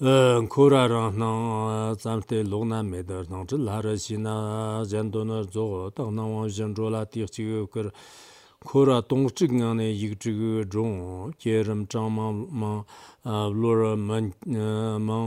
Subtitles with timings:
[0.00, 6.32] kora rang nang tsamte logna medar nang chil hara shi na jandonar zogo tang nang
[6.32, 7.92] wang zhan zho la tiak chigo kar
[8.64, 12.84] kora tong chik nga ne yik chigo zhong kye rim chang mang mang
[13.26, 14.32] lor mang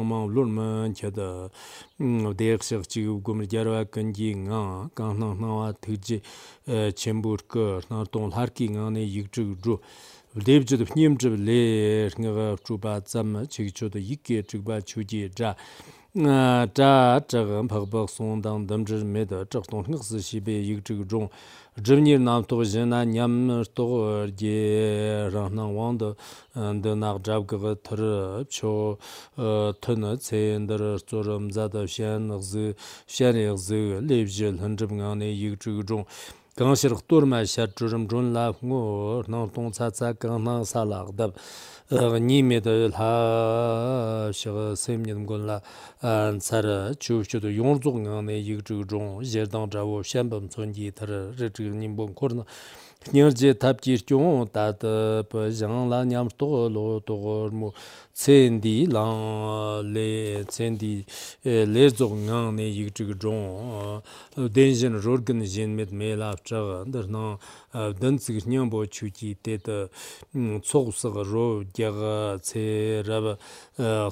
[0.09, 1.49] mang lor mang kya da
[2.33, 6.17] dek shak chigo gomir gyarwa kanji nga kang nang nang wa tiji
[6.97, 9.79] chenpur kar nang tong harki nga ne yik chigo zho
[10.35, 15.55] lepchid pnyimchib le nga chuba tsam chikchod ikke chikba chuji dra.
[16.15, 21.29] Dra chagam phagbag songdang damchir med chak tong ngak si shibe yik chik zhong.
[21.77, 26.13] Zhimnir nam tog zhena nyam tog ge rangnang wang da
[26.55, 28.97] da nag jab gaga tar cho
[29.37, 32.75] e, tun tsen dar zoram zada shen ngzi
[33.07, 36.05] shen ngzi lepchid hanchib ngane yik chik zhong.
[36.53, 40.61] kāng shir khtur mā shā churim chun lā ngūr nāng tōng tsā tsā kāng nāng
[40.69, 43.07] sā lā ghdab e, ngī mē dā yu lā
[44.37, 46.69] shig sēm nidam gōn lā e, tsar
[47.01, 50.29] chū shū tu yōng dzog ngāng nē yīg chūg chōng zhēr dāng chā wō shēn
[50.29, 52.45] bām tsōn jī tar rī chīg nīm bōng kōr nā
[53.17, 54.93] nyir jī tāp jī shchōng tā tā
[55.33, 57.73] pā zhāng lā nyam tōg lō tōg mō
[58.13, 61.03] tsendi lang le tsendi
[61.41, 64.01] eh, le zog ngang ne yik chig zhong
[64.37, 67.37] eh, den zhen rorgan zhen met me la chag dar na
[67.73, 69.89] eh, den tsig nyang bo chu chi te de
[70.33, 73.17] mm, tsog sig ro ge ga tse ra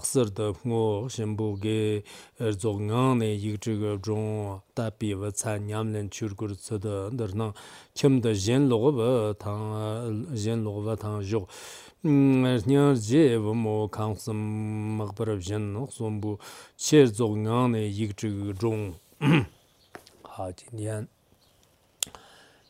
[0.02, 2.02] xir de ngo shen bo ge
[2.40, 6.52] er zog ngang ne yik chig zhong ta pi wa cha nyam len chur gur
[6.58, 7.54] tse de dar na
[7.94, 11.46] kim de zhen lo ba tang zhen lo ba tang jog
[12.04, 14.36] nyar je wo mo kang sam
[14.98, 16.40] mag par jin no som bu
[16.76, 18.96] che zo ngang ne yi zhe ge zhong
[20.24, 21.08] 好，今天，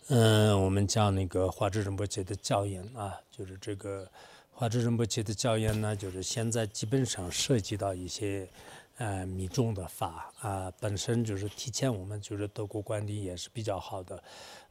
[0.09, 4.06] 嗯，我们讲那个华智仁波切的教言啊，就是这个
[4.52, 8.50] 华智仁波切的教言呢，就是现在基本上涉及到一些
[8.98, 14.22] 呃密宗的法啊，本身就是提前我们就是德国观点也是比较好的。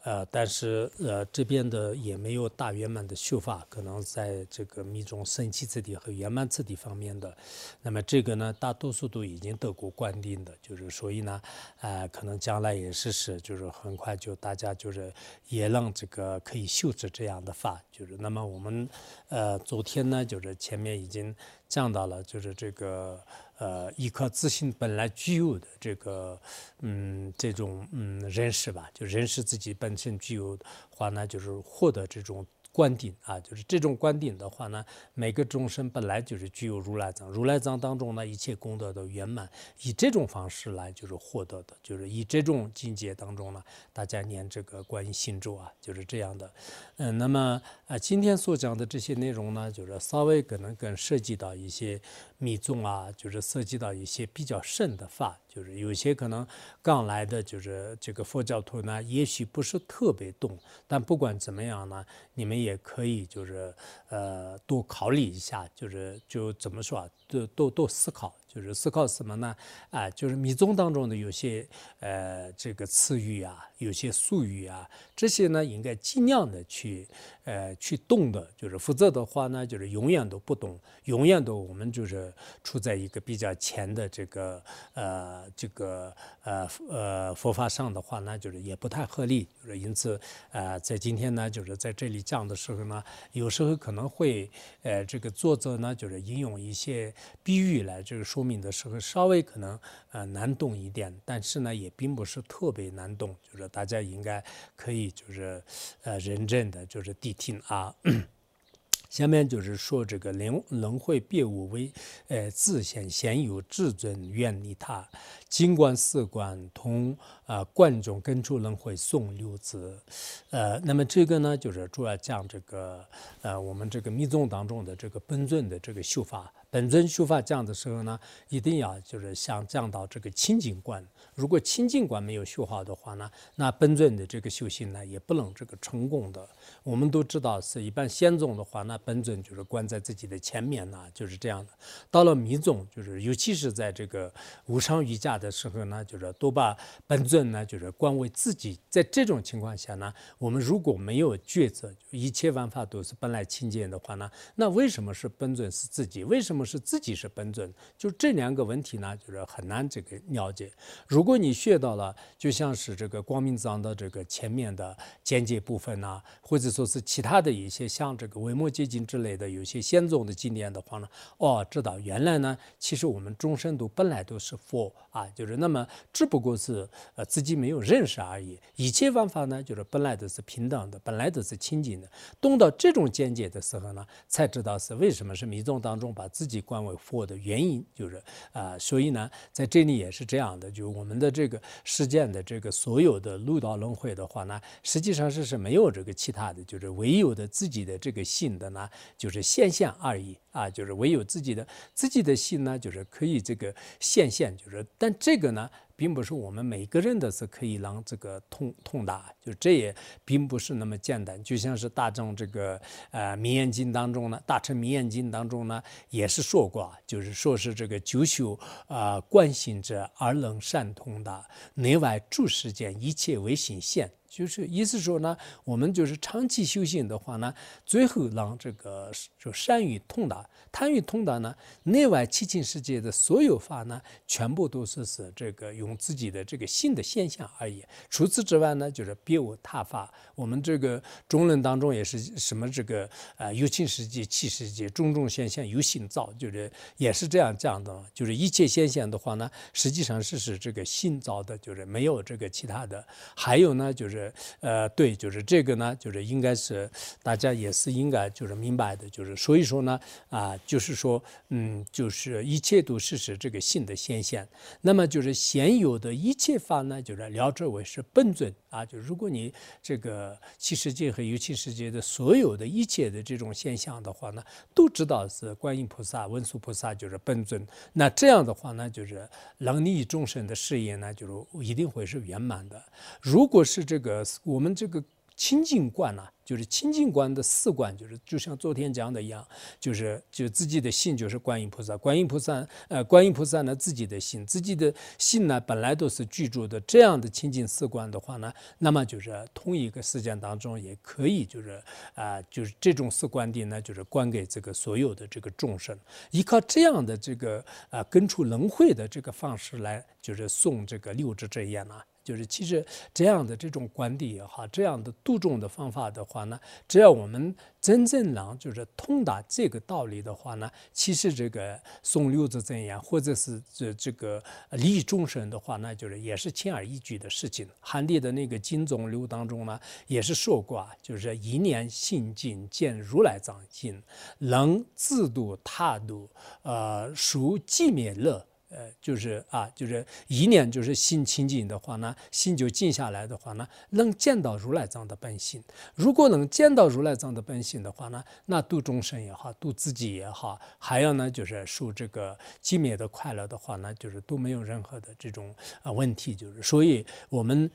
[0.02, 7.36] 呃，但是呃，这边的也没有大圆满的修法，可能在这个密宗升起次第和圆满次第方面的，
[7.82, 11.40] 那么这个呢，大多数都已经得过观定的，就是所以呢，
[11.80, 15.12] 呃，可能将来也是是，就是很快就大家就是
[15.48, 18.88] 也让这个可以修持这样的法，就是那么我们
[19.28, 21.34] 呃昨天呢，就是前面已经
[21.70, 23.18] 降到了，就是这个。
[23.60, 26.40] 呃，依靠自信本来具有的这个，
[26.78, 32.46] 嗯，这种嗯认识吧，就认识自己本身具有的话呢，就是获得这种。
[32.72, 39.48] 观顶啊，就是这种观顶的话呢，每个众生本来就是具有如来藏，如来藏当中呢，一切功德都圆满，
[39.82, 46.52] 以这种方式来就是获得的，就是以这种境界当中呢，大家念这个观音心咒啊，就是这样的。
[46.96, 52.00] 嗯，那么啊，今天所讲的这些内容呢，就是稍微可能更涉及到一些
[52.38, 55.38] 密宗啊，就是涉及到一些比较深的法。
[55.50, 56.46] 就是有些可能
[56.80, 60.56] 刚来的，就是这个佛教徒呢，也许不是特别懂，
[60.86, 63.74] 但不管怎么样呢，你们也可以就是
[64.08, 68.34] 呃多考虑一下，就是就怎么说啊，多多多思考。
[68.52, 69.54] 就是思考什么呢？
[69.90, 71.64] 啊，就是密宗当中的有些
[72.00, 77.06] 呃这个词语啊，有些术语啊，这些呢应该尽量的去
[77.44, 82.34] 呃去懂的，就是否则的话呢，就是永远都不懂，永远都我们就是
[82.64, 84.60] 处在一个比较浅的这个
[84.94, 86.12] 呃这个
[86.42, 89.46] 呃呃佛法上的话呢，就是也不太合理。
[89.62, 93.00] 就是因此呃在今天呢，就是在这里讲的时候呢，
[93.30, 94.50] 有时候可能会
[94.82, 98.39] 呃这个作者呢就是引用一些比喻来就是说。
[98.40, 99.78] 说明的时候稍微可能
[100.12, 104.42] 呃难懂一点，但是呢也并不是特别难懂，就是大家应该
[104.74, 105.62] 可以就是
[106.04, 107.94] 呃认真的就是谛听啊。
[109.10, 111.92] 下面就是说这个轮轮回别无为，
[112.28, 115.06] 呃自显现有至尊远离他，
[115.46, 117.14] 尽管四观通
[117.44, 120.00] 啊观众根除轮回送六字，
[120.48, 123.04] 呃那么这个呢就是主要讲这个
[123.42, 126.50] 呃我们这个密宗当中的这个本尊的这个修法。
[126.70, 128.18] 本尊修法降的时候呢，
[128.48, 131.04] 一定要就是想降到这个清净观。
[131.34, 136.48] 如果清净观没有修好的话呢，那本尊的这个修行呢，也不能这个成功的。
[136.84, 141.72] 我们都知道，是一般仙宗的话，那本尊就是观在自己的前面呢，就是这样的。
[142.10, 144.32] 到了密宗，就是尤其是在这个
[144.66, 146.76] 无上瑜伽的时候呢，就是都把
[147.06, 148.78] 本尊呢，就是观为自己。
[148.88, 156.22] 在这种情况下呢，我们如果没有抉择，一切万法都是本来清净的话呢，那为什么是本尊是自己？
[156.22, 157.72] 为什么是自己是本尊？
[157.96, 160.70] 就这两个问题呢，就是很难这个了解。
[161.06, 171.08] 如果你学到了，就像是这个光明藏的这个前面的间接部分呐，或者说是其他的一些像这个维摩诘经之类的有些先宗的经典的话呢，
[171.38, 178.58] 哦，知道原来呢，其实我们众生都本来都是佛啊，就是那么只不过是呃自己没有认识而已。
[178.74, 182.10] 一切万法呢，就是本来都是平等的，本来都是清净的。
[182.40, 198.88] 懂到这种见解的时候呢，才知道是为什么是迷宗当中把自己观为佛的原因，就是啊，所以呢，在这里也是这样的，就是我们的这个事件的这个所有的六道轮回的话呢，实际上是是没有这个其他的，就是唯有的自己的这个性的呢，
[199.18, 205.70] 就是现象而已啊，就是唯有自己的自己的性呢，就是可以这个现现，就是但这个呢。
[206.00, 209.94] 并不是我们每个人都是可以让这个通通达，就这也
[210.24, 211.44] 并不是那么简单。
[211.44, 212.80] 就像是大众这个
[213.10, 221.44] 呃《名言经》当中呢，《大乘名言经》当中呢，也是说过，就是说是这个九修啊观行者而能善通的，
[221.74, 224.10] 内外诸世间一切为心现。
[224.30, 227.52] 就是意思说呢，我们就是长期修行的话呢，
[227.84, 237.84] 最后让这个就善于通达，贪欲通达呢，内外七情世界的所有法呢，全部都是是这个用自己的这个性的现象而已。
[238.08, 240.14] 除此之外呢，就是别无他法。
[240.36, 248.00] 我们这个中论当中也是什么这个啊有情世界、气世界种种现象由心造，就是也是这样讲的。
[248.14, 253.04] 就是一切现象的话呢，实际上是是这个心造的，就是没有这个其他的。
[253.34, 254.19] 还有呢，就是。
[254.60, 256.90] 呃，对，就是这个呢，就是应该是
[257.22, 264.46] 大家也是应该就是明白的，就是所以说呢，啊，就是说，嗯，就是一切都是是这个性的显现。
[264.80, 268.84] 那么就是现有的一切法呢，就是了知为是本尊啊。
[268.84, 269.52] 就如果你
[269.82, 274.42] 这个七世界和有七世界的所有的一切的这种现象的话呢，
[274.74, 277.66] 都知道是观音菩萨、文殊菩萨就是本尊。
[277.92, 279.28] 那这样的话呢，就是
[279.58, 282.82] 能利众生的事业呢，就是一定会是圆满的。
[283.20, 284.09] 如果是这个。
[284.10, 285.02] 呃，我们这个
[285.36, 286.26] 清净观呢？
[286.44, 289.46] 就是清净观的四观，就是就像昨天讲的一样，
[289.78, 301.80] 就是就自己的心就是观音菩萨，观音菩萨呃，观音菩萨呢自己的心，自己的心呢本来都是居住的这样的清净四观的话呢，那么就是同一个时间当中也可以就是
[302.14, 305.96] 啊，就是这种四观地呢，就是观给这个所有的这个众生，
[306.32, 311.94] 依靠这样的这个啊根除轮回的这个方式来，就是送这个六字真言呢。
[312.22, 327.66] 就是其实这样的这种观地也好，这样的度众的方法的话呢，只要我们真正能就是通达这个道理的话呢，其实这个送六字真言或者是这这个利益众生的话呢，就是也是轻而易举的事情。
[327.80, 334.02] 汉地的那个经总流当中呢，也是说过啊，就是一念心境见如来藏心，
[334.38, 336.28] 能自度他度，
[336.62, 338.46] 呃，熟寂灭乐。
[338.70, 345.62] 呃，就是啊，就是一念就是心清净的话呢，心就静下来的话呢，能见到如来藏的本性。
[345.94, 356.34] 如果能见到如来藏的本性的话呢，那度众生也好，度自己也好，还要呢就是受这个寂灭的快乐的话呢，就是都没有任何的这种啊问题。
[356.34, 357.70] 就是所以我们。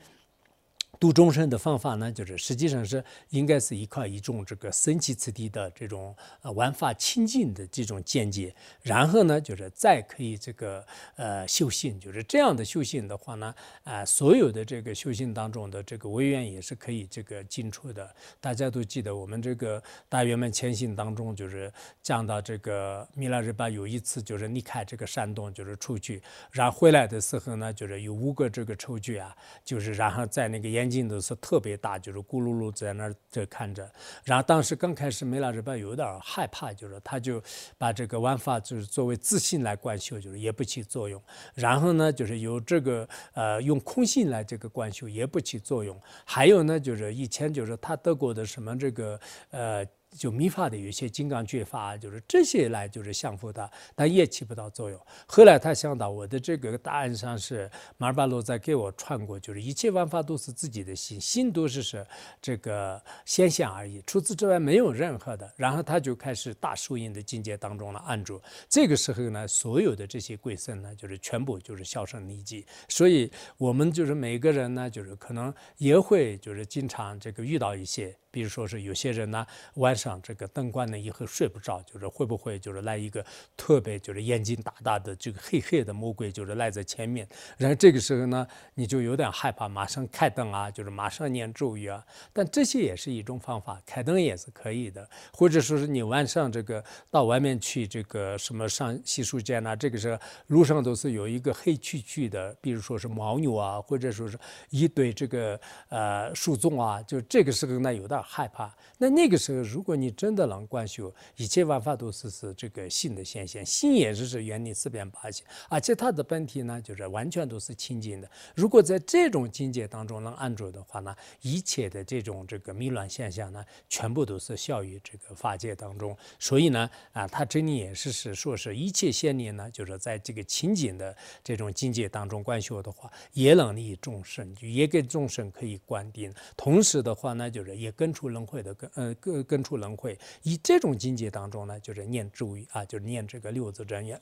[0.98, 10.82] 度众生的方法呢，就是实际上是应该是依靠一种这个生起此地的这种呃玩法清净的这种见解，然后呢，就是再可以这个
[11.16, 18.10] 呃修行，就是这样的修行的话呢，啊，所有的这个修行当中的这个微愿也是可以这个进出的。
[18.40, 21.70] 大家都记得我们这个大圆满前行当中，就是
[22.02, 30.85] 讲到这个弥勒日巴有一次就是离开这个山洞，就是出去，然后回来的时候呢，就是有五个这个抽具啊，就是然后在那个眼。
[30.86, 33.90] 眼睛都是特别大，就是咕噜噜在那儿在看着。
[34.22, 37.42] 然后当时刚开始梅拉日巴有点害怕，就是他就
[37.76, 41.20] 把这个玩法就是作为自信来灌修，就是也不起作用。
[41.54, 46.00] 然后呢，就是由这个呃用空性来这个灌修也不起作用。
[46.24, 49.18] 还有呢，就是以前就是他得过的什么这个
[49.50, 49.84] 呃。
[50.16, 55.00] 就密法的有些金刚诀法，就是这些来就是降服他，但也起不到作用。
[55.26, 62.04] 后来他想到我的这个答案上是马尔巴罗在给我传过，就是一切万法都是自己的心，心都是是
[62.40, 65.52] 这个现而已，除此之外没有任何的。
[65.56, 68.40] 然后他就开始大树印的境界当中了按住。
[68.68, 72.64] 这个时候呢，所有的这些贵僧呢，就是全部就是销声匿迹。
[72.88, 78.16] 所以我们就是每个人呢，就是可能也会就是经常这个遇到一些。
[78.36, 83.24] 比如说是有些人呢，晚上这个灯关了以后睡不着，就是会不会就是来一个
[83.56, 87.26] 特别就是眼睛大大的这个黑黑的魔鬼，就是赖在前面。
[87.56, 92.04] 然后这个时候呢，你就有点害怕，马上开灯啊，就是马上念咒语啊。
[92.34, 95.08] 但这些也是一种方法，开灯也是可以的。
[95.32, 104.38] 或者说是你晚上这个到外面去这个什么上洗漱间呐，这个时候路上都是有一个黑黢黢的，比如说是牦牛啊，或者说是
[104.68, 108.22] 一堆这个呃树丛啊，就这个时候呢有点。
[108.28, 118.28] 害怕，那那个时候，如果你真的能观修，一切万法都是是这个性的显现，性也是是原理四边八性，而且它的本体呢，就是完全都是清净的。
[118.56, 126.16] 如果在这种境界当中能安住的话呢，一切的这种这个迷乱现象呢，全部都是效于这个法界当中。
[126.40, 136.34] 所以呢，啊，他这里也是是说是一切现念呢，就是在这个清净的这种境界当中观修的话，也能利众生，也给众生可以观定。
[136.56, 138.05] 同时的话呢，就是也跟。
[138.06, 144.20] 根除轮回的根，呃，根根除轮回，以这种境界当中呢，就是念咒语啊，就是念这个六字真言。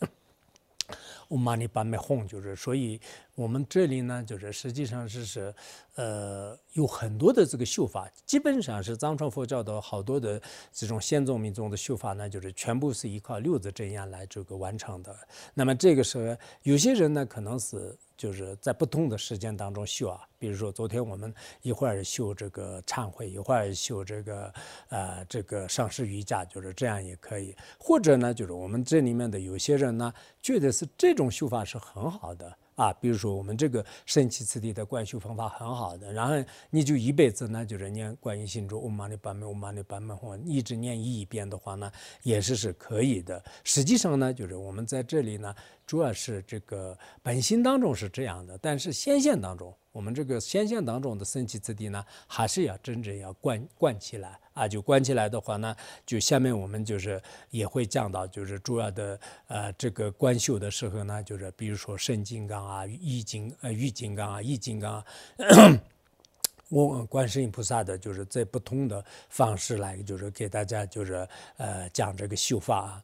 [1.28, 2.98] 我玛尼巴美哄，就是所以
[3.34, 5.54] 我们这里呢，就是实际上是是，
[5.96, 10.40] 呃，有很多的这个绣法，基本上是藏传佛教的好多的
[10.72, 15.16] 这种先宗民众的绣法呢，就是全部是依靠六字真言来这个完成的。
[15.54, 17.96] 那么这个时候，有些人呢，可能是。
[18.16, 24.54] 就是在不同的时间当中绣啊，比如说昨天我们一会儿修这个忏悔，一会儿修这个
[24.88, 27.56] 呃这个上师瑜伽，就是这样也可以。
[27.76, 32.56] 或者呢，就是我们这里面的有些人呢，觉得是这种绣法是很好的。
[32.76, 36.34] 啊，比如说我们这个神奇次第的灌修方法很好的，然后
[36.70, 41.90] 你就一辈子呢，就是念观音心咒，嗡嘛呢叭咪，嗡嘛呢叭咪，或一直念一遍的话呢，
[42.22, 43.42] 也是是可以的。
[43.62, 45.54] 实际上呢，就是我们在这里呢，
[45.86, 49.74] 主要是这个本心当中是这样的，但是显现当中。
[49.94, 54.66] 我们这个显现当中的升起之地呢，还是要真正要关关起来啊！
[54.66, 65.04] 就关起来的话呢，就下面我们就是也会讲到，就是主要的呃这个观修的时候呢，就是比如说圣金刚啊、易金呃玉金刚啊、易金刚，
[66.68, 71.24] 我观世音菩萨的，就是在不同的方式来，就是给大家就是
[71.56, 73.00] 呃讲这个修法。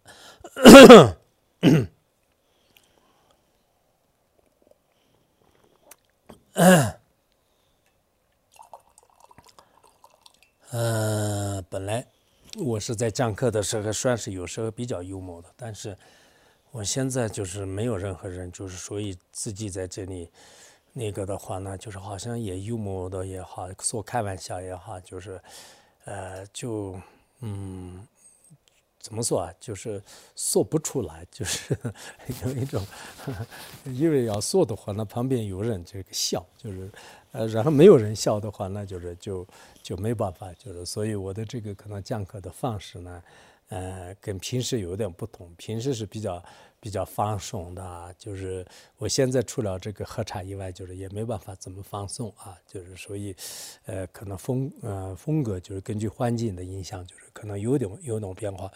[10.72, 12.04] 嗯， 本来
[12.58, 15.96] 我是在讲课的时候算是有时候比较幽默的，但是
[16.70, 20.30] 我现在就是没有任何人，就是所以自己在这里
[20.92, 25.40] 那个的话呢，就是好像也幽默的也好，说开玩笑也好，就是
[26.04, 27.00] 呃，就
[27.40, 28.06] 嗯。
[29.00, 29.52] 怎么说啊？
[29.58, 30.00] 就是
[30.36, 31.76] 说不出来，就是
[32.44, 32.86] 有一种，
[33.86, 36.90] 因为要说的话，那旁边有人这个笑，就是
[37.32, 39.46] 呃，然后没有人笑的话，那就是就
[39.82, 43.22] 就没办法，就是所以我的这个可能讲课的方式呢，
[43.68, 45.50] 呃，跟平时有点不同。
[45.56, 46.44] 平时是比较
[46.78, 48.66] 比较放松的，就是
[48.98, 53.34] 我现在除了这个喝茶以外，就是也没办法怎么放松啊，就是所以，
[53.86, 58.70] 呃，可能风呃风格就是根据环境的影响，就是可能有点有种变化。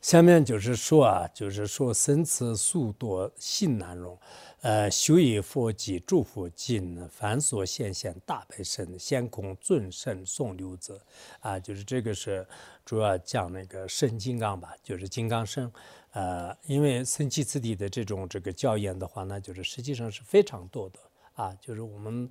[0.00, 4.18] 下面就是说啊，就是说生词速多性难容，
[4.60, 11.00] 呃，修以佛偈诸佛尽，凡所现现大悲身，先空尊胜送六字，
[11.40, 12.46] 啊，就是这个是
[12.84, 15.72] 主要讲那个圣金刚吧，就是金刚身，
[16.12, 20.98] 呃，因为僧祇次第的这种这个教言的话呢，就是实际上是非常多的。
[21.34, 22.30] 啊，就是我们，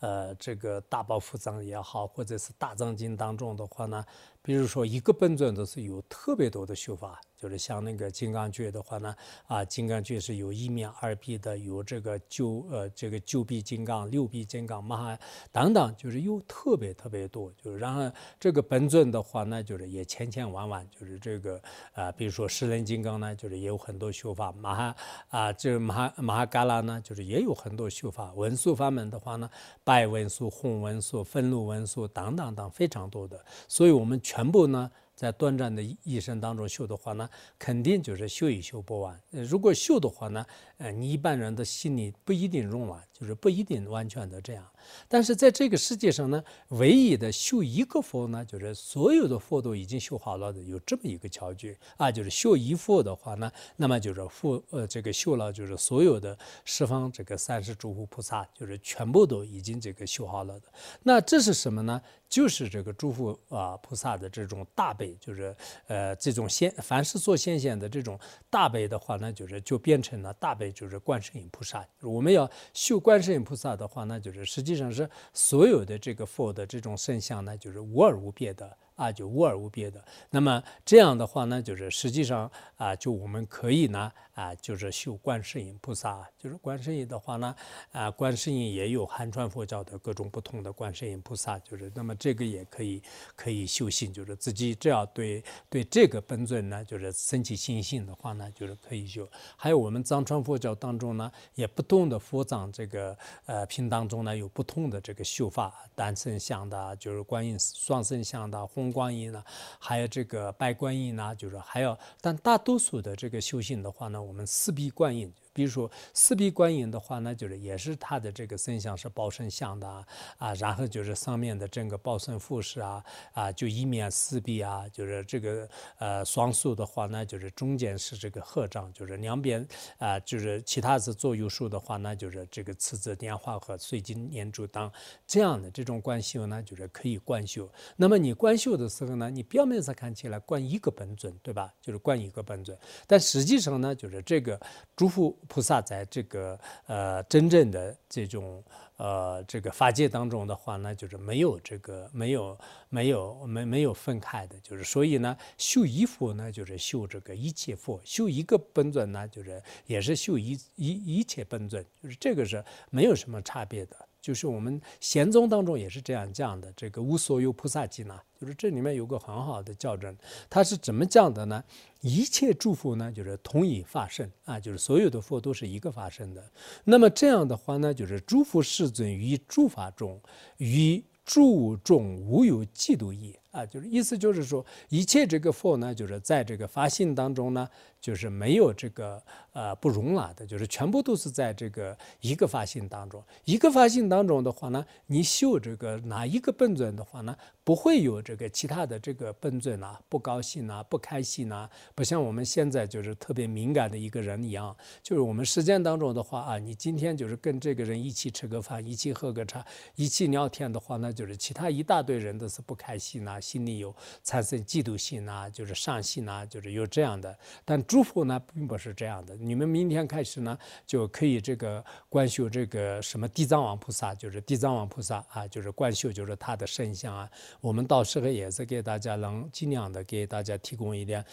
[0.00, 4.04] 呃，这个大宝福藏也好，或者是大藏经当中的话呢，
[4.42, 7.20] 比如说一个本尊都是有特别多的修法。
[7.40, 9.16] 就是像那个金刚诀的话呢，
[9.46, 15.18] 啊，金刚诀是有一面二臂的，有这个九呃这个九臂金刚、六臂金刚、嘛
[15.50, 17.50] 等等，就是有特别特别多。
[17.56, 21.58] 就是然后这个本尊的话呢，就是也千千万万，就是这个
[21.94, 24.52] 啊，比如说十人金刚呢，就是也有很多修法。
[24.52, 24.96] 马哈
[25.30, 28.34] 啊，这马哈马哈嘎拉呢，就是也有很多修法。
[28.34, 29.48] 文殊法门的话呢，
[29.82, 33.42] 白文殊、红文殊、分路文殊等等等非常多的。
[33.66, 34.88] 所以我们全部呢。
[35.16, 39.20] 在短暂的一生当中修的话呢，肯定就是修也修不完。
[39.30, 40.46] 如果修的话呢，
[40.78, 44.66] 呃，你一般人的心里不一定容完，就是不一定完全的这样。
[45.08, 60.68] 但是在这个世界上呢，唯一的修一个佛呢，就是所有的佛都已经修好了的，有这么一个条件啊，就是修一佛的话呢，那么就是佛呃这个修了，就是所有的十方这个三世诸佛菩萨，就是全部都已经这个修好了的。
[61.02, 62.00] 那这是什么呢？
[62.30, 65.54] 就是这个诸佛啊菩萨的这种大悲，就是
[65.88, 68.18] 呃这种现凡是做现象的这种
[68.48, 71.84] 大悲的话那，就是就变成了大悲，就是观世音菩萨。
[72.00, 78.74] 我们要修观世音菩萨的话那，就是实际上是所有的这个佛的这种圣像呢，就是无二无别的。
[78.96, 80.04] 啊，就无二无别的。
[80.28, 86.26] 那么这样的话呢，就是实际上啊，就我们可以呢啊，就是修观世音菩萨。
[86.38, 87.54] 就是观世音的话呢，
[87.92, 91.58] 啊，观世音也有汉传佛教的各种不同的观世音菩萨。
[91.58, 93.02] 就是那么这个也可以
[93.36, 99.28] 可以修行，就是自己只要对对这个本尊呢，就是升起信心的话呢，就是可以修。
[99.56, 103.16] 还有我们藏传佛教当中呢，也不同的佛藏这个
[103.46, 108.90] 呃品当中呢，有不同的这个修法，单身像的，就是观音双身像的红。
[108.90, 109.42] 观音呢，
[109.78, 115.28] 还有这个白观音呢，就是还有，但大多数的这个修行的话呢，我们四壁灌印。
[115.52, 120.06] 比如说四壁观音的话那，就是也是它的这个身像是报身像的
[120.38, 129.66] 啊，然后就是上面的整个报身复饰啊啊，就一面四壁啊，就是这个呃双数的话呢，就是中间是这个合掌，就是两边
[129.98, 134.90] 啊，就是其他是左右数的话呢，就是这个次字莲花和碎金念珠当
[135.26, 137.68] 这样的这种观修呢，就是可以观修。
[137.96, 141.74] 那么你观修的时候呢，你表面上看起来观一个本尊，对吧？
[141.80, 142.78] 就是观一个本尊，
[143.08, 144.60] 但实际上呢，就是这个
[144.94, 145.36] 诸佛。
[145.48, 148.62] 菩萨在这个呃真正的这种
[148.96, 163.96] 呃这个法界当中的话呢，就是没有这个没有没有没没有分开的，就是所以呢修一佛呢就是修这个一切佛，修一个本尊呢就是也是修一一一切本尊，就是这个是没有什么差别的。
[164.20, 170.14] 就是我们贤宗当中也是这样讲的，这个无所有菩萨经呢，就是这里面有个很好的校正，
[170.48, 171.62] 他是怎么讲的呢？
[172.02, 176.44] 一切诸佛呢，就是同一发生啊，就是所有的佛都是一个发生的。
[176.84, 180.20] 那么这样的话呢，就是诸佛世尊于诸法中，
[180.58, 187.68] 于诸众无有嫉妒意啊，就是意思就是说，一切这个佛呢，就是在这个发心当中呢。
[188.00, 209.62] 就是没有这个呃不容纳的，就是全部都是在这个一个发心当中，一个发心当中的话呢，你修这个哪一个本尊的话呢，不会有这个其他的这个本尊啊不高兴啊不开心啊，不像我们现在就是特别敏感的一个人一样，就是我们实践当中的话啊，你今天就是跟这个人一起吃个饭，一起喝个茶，
[209.94, 217.78] 一起聊天的话呢，就是其他一大堆人都是不开心啊，心里有产生嫉妒心啊，就是伤心啊，就是有这样的，但。
[217.90, 219.34] 诸佛呢，并不是这样的。
[219.34, 227.28] 你们明天开始呢，就可以这个观修这个什么地藏王菩萨，就是地藏王菩萨啊，就是观修，就是他的圣像啊。
[227.60, 231.24] 我们到时候也是给大家能尽量的给大家提供一点。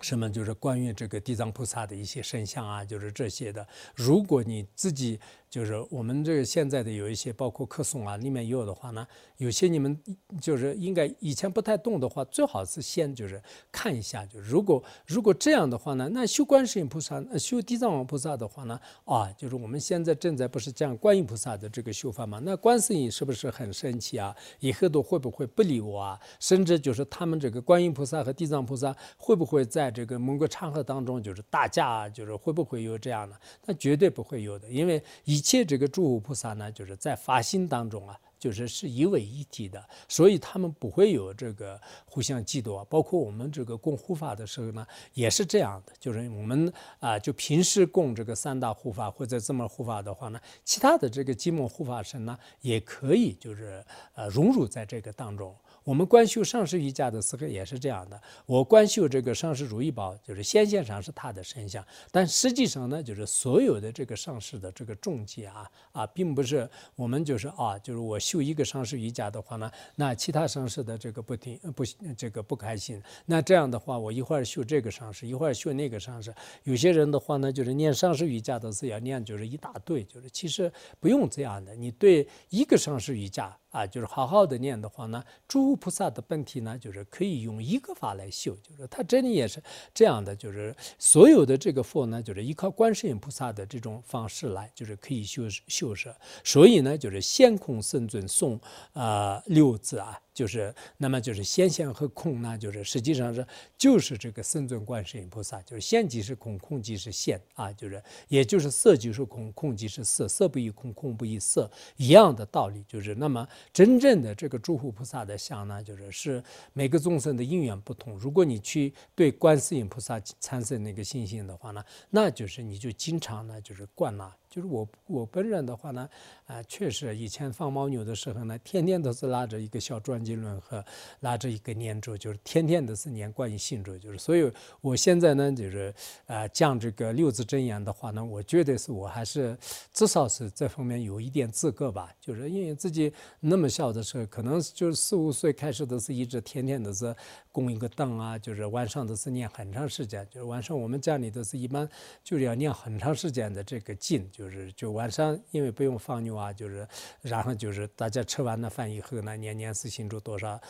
[0.00, 3.64] 什么就是关于这个地藏菩萨的一些圣像啊，就是这些的。
[3.94, 5.20] 如果你自己
[5.52, 9.94] 就是我们这个现在的有一些，包括课诵啊，里面有的话呢，有些你们
[10.40, 13.38] 就是应该以前不太懂的话，最好是先就是
[13.70, 14.24] 看一下。
[14.24, 22.40] 就如果如果这样的话呢，那修观世音菩萨、修地藏王菩萨的话呢，啊，就是我们现在正在不是讲观音菩萨的这个修法嘛？
[22.42, 24.34] 那观世音是不是很生气啊？
[24.60, 26.18] 以后都会不会不理我啊？
[26.40, 29.90] 甚至就是他们这个观音菩萨和地藏菩萨会不会在？
[29.90, 33.36] 这个某个场合当中，就是打架，啊就是会不会有这样的？
[33.66, 42.86] 那绝对不会有的，因为一一切这个诸佛菩萨呢，就是在发心当中啊，就是是一为一体的，所以他们不会有这个互相嫉妒啊。
[42.88, 55.52] 包括我们这个供护法的时候呢，也是这样的，就是我们啊，就平时供这个三大护法或者这么护法的话呢，其他的这个金木护法神呢，也可以就是呃融入在这个当中。
[55.84, 58.20] 我们观修上师瑜伽的时候也是这样的。
[58.46, 71.84] 我观修这个上师如意宝，就是显现上是他的身相，但实际上呢，就是所有的这个上师的这个重迹啊啊，并不是我们就是啊，就是我修一个上师瑜伽的话呢，那其他上师的这个不听不
[72.16, 73.02] 这个不开心。
[73.26, 76.34] 那这样的话，我一会儿修这个上师，一会儿修那个上师。
[76.64, 81.74] 有些人的话呢，就是念上师瑜伽的时候要念就是一大堆，就是其实不用这样的。
[81.74, 83.56] 你对一个上师瑜伽。
[83.72, 89.60] 啊，就是好好的念的话呢，诸菩萨的本体呢，就是可以用一个法来修，就是他这里也是
[89.92, 96.14] 这样的，就是所有的这个佛呢，就是依靠观世音菩萨的这种方式来，就是可以修修舍。
[96.44, 98.60] 所以呢，就是先空圣尊诵
[98.92, 100.20] 啊六字啊。
[100.34, 112.82] 就是那么就是先现和空呢，就是实际上是就是这个圣尊观世音菩萨，就是现即是空，空即是现啊，就是也就是色即是空，空即是色，色不异空，空不异色，一样的道理。
[112.88, 118.18] 就是那么真正的这个诸佛菩萨的像呢，就是是每个众生的因缘不同。
[118.18, 124.34] 如果你去对观世音菩萨产生那个信心的话呢，那就是你就经常呢就是灌那。
[124.52, 126.06] 就是我我本人的话呢，
[126.44, 130.84] 啊，确实以前放牦牛的时候呢，天天都是拉着一个小转经轮和
[131.20, 135.94] 拉着一个念珠，就是天天都是念观音心咒，就是所以我现在呢，就是
[136.26, 139.56] 啊讲这个六字真言的话呢，我觉得是我还是
[139.90, 143.10] 至少是这方面有一点资格吧，就是因为自己
[143.40, 147.16] 那么小的时候，可能就是四五岁开始都是一直天天都是
[147.50, 151.88] 供一个灯啊，就是晚上都是念很长时间，就是晚上我们家里都是一般
[152.22, 154.28] 就是要念很长时间的这个经。
[154.30, 156.86] 就就是就晚上，因为不用放牛啊，就是
[157.20, 160.60] 然后就是大家吃完了饭以后呢，念念四心咒多少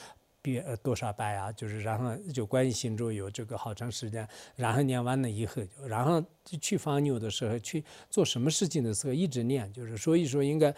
[0.42, 6.22] 遍呃多少拜啊，就是然后就关于心咒有这个好长时间，然后念完了以后，然后
[6.60, 10.74] 去放牛的时候去做什么事情的时候一直念，就是所以说应该。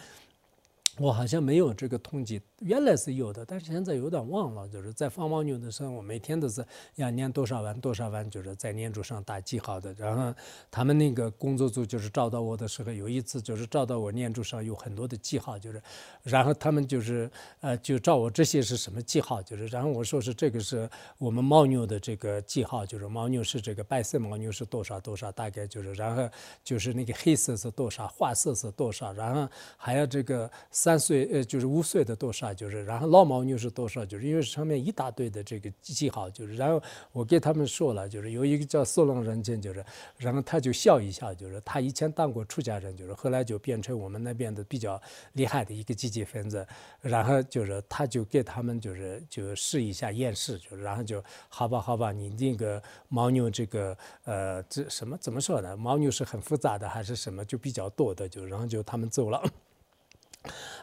[0.99, 4.69] 我好像没有这个统计，原来是有的，但是现在有点忘了。
[4.69, 9.93] 就是在放牦牛的时候，我每天都是要念多少万多少万，就是在念珠上打记号的。
[9.95, 10.33] 然后
[10.71, 15.83] 他们那个工作组就是找到我的时候，有一次就是找到我念珠上有很多的记号，就是，
[16.23, 17.29] 然后他们就是
[17.61, 26.29] 呃就照我这些是什么记号，就是然后我说是这个是我们牦牛的这个记号，就是牦牛是这个白色牦牛是多少多少，大概就是然后
[26.63, 30.49] 就是那个黑色是多少，花色是多少，然后还有这个。
[30.85, 39.83] 三岁呃，就是五岁的多少，就是然后老牦牛是多少，就是因为上面一大堆的这个记号，就是然后我给他们说了，就是有一个叫索隆人精，就是
[40.19, 45.01] 然后他就笑一笑，就是他以前当过出家人，就是后来就变成我们那边的比较
[45.33, 46.67] 厉害的一个积极分子，
[47.01, 55.75] 然后就是他就给他们就是就试一下验视，就是然后就好吧好吧，你那个牦牛这个呃这什么怎么说呢？
[55.79, 59.43] 牦牛是很复杂的还是什么就比较多的，就然后就他们走了。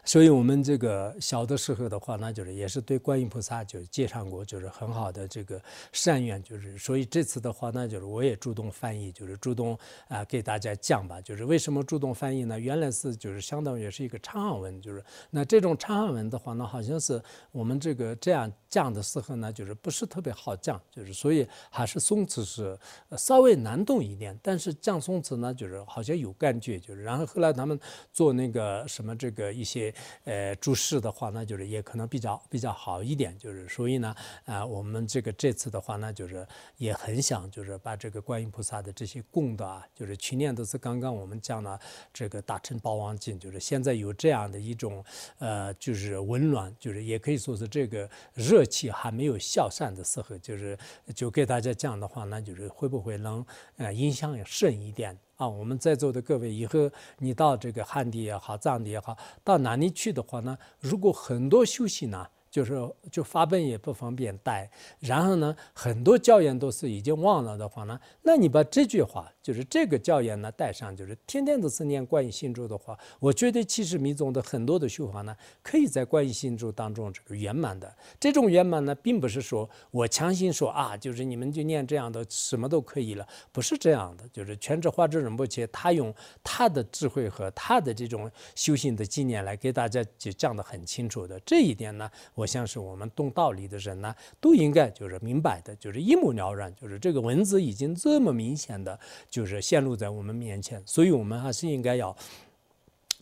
[0.04, 11.22] 所以，我们这个小的时候的话，那就是也是对观音菩萨就介绍过，就是很好的这个善愿，就是所以这次的话，那就是我也主动翻译，就是主动啊给大家讲吧。
[11.22, 12.60] 就是为什么主动翻译呢？
[12.60, 17.22] 原来是就是相当于是一个长行文，就是那这种长行文的话呢，好像是
[17.52, 22.76] 我们这个这样讲的时候呢，就是不是特别好讲，就是所以还是宋词是
[23.18, 24.36] 稍微难懂一点。
[24.42, 27.80] 但是讲宋词呢，就是好像有感觉，就是然后后来他们
[28.12, 29.94] 做那个什么这个一些。
[30.24, 41.80] 呃，注释的话呢，就是也可能比较比较好一点，就是所以呢，啊，我们这个这次的话呢，就是也很想就是把这个观音菩萨的这些供的啊，就是去年都是刚刚我们讲了
[42.14, 45.04] 这个大乘宝王经，就是现在有这样的一种
[45.40, 50.78] 呃，就是温暖，就是也可以说是这个热气还没有消散的时候，就是
[51.16, 53.46] 就给大家讲的话，那就是会不会能
[53.78, 55.18] 呃影响深一点。
[55.42, 60.56] 啊，我们在座的各位，以后你到这个汉地也好，藏地也好，到哪里去的话呢？
[60.80, 62.28] 如果很多修行呢？
[62.52, 62.74] 就是
[63.10, 75.34] 就发笨也不方便带，然后呢，很多教员都是已经忘了的话呢，那你把这句话，就是这个教员呢带上，就是天天都是念观音心咒的话，我觉得其实密宗的很多的修法呢，
[75.64, 77.90] 可以在观音心咒当中圆满的。
[78.20, 84.28] 这种圆满呢，并不是说我强行说啊，就是你们就念这样的什么都可以了，不是这样的。
[84.28, 91.40] 就是全智化智仁波切他用他的智慧和他的这种修行的经验来给大家就讲得很清楚的。
[91.46, 92.12] 这一点呢。
[92.46, 99.00] 像是我们懂道理的人呢，都应该就是明白的，就是一目了然，就是这个文字已经这么明显的，
[99.30, 102.16] 就是显露在我们面前，所以我们还是应该要。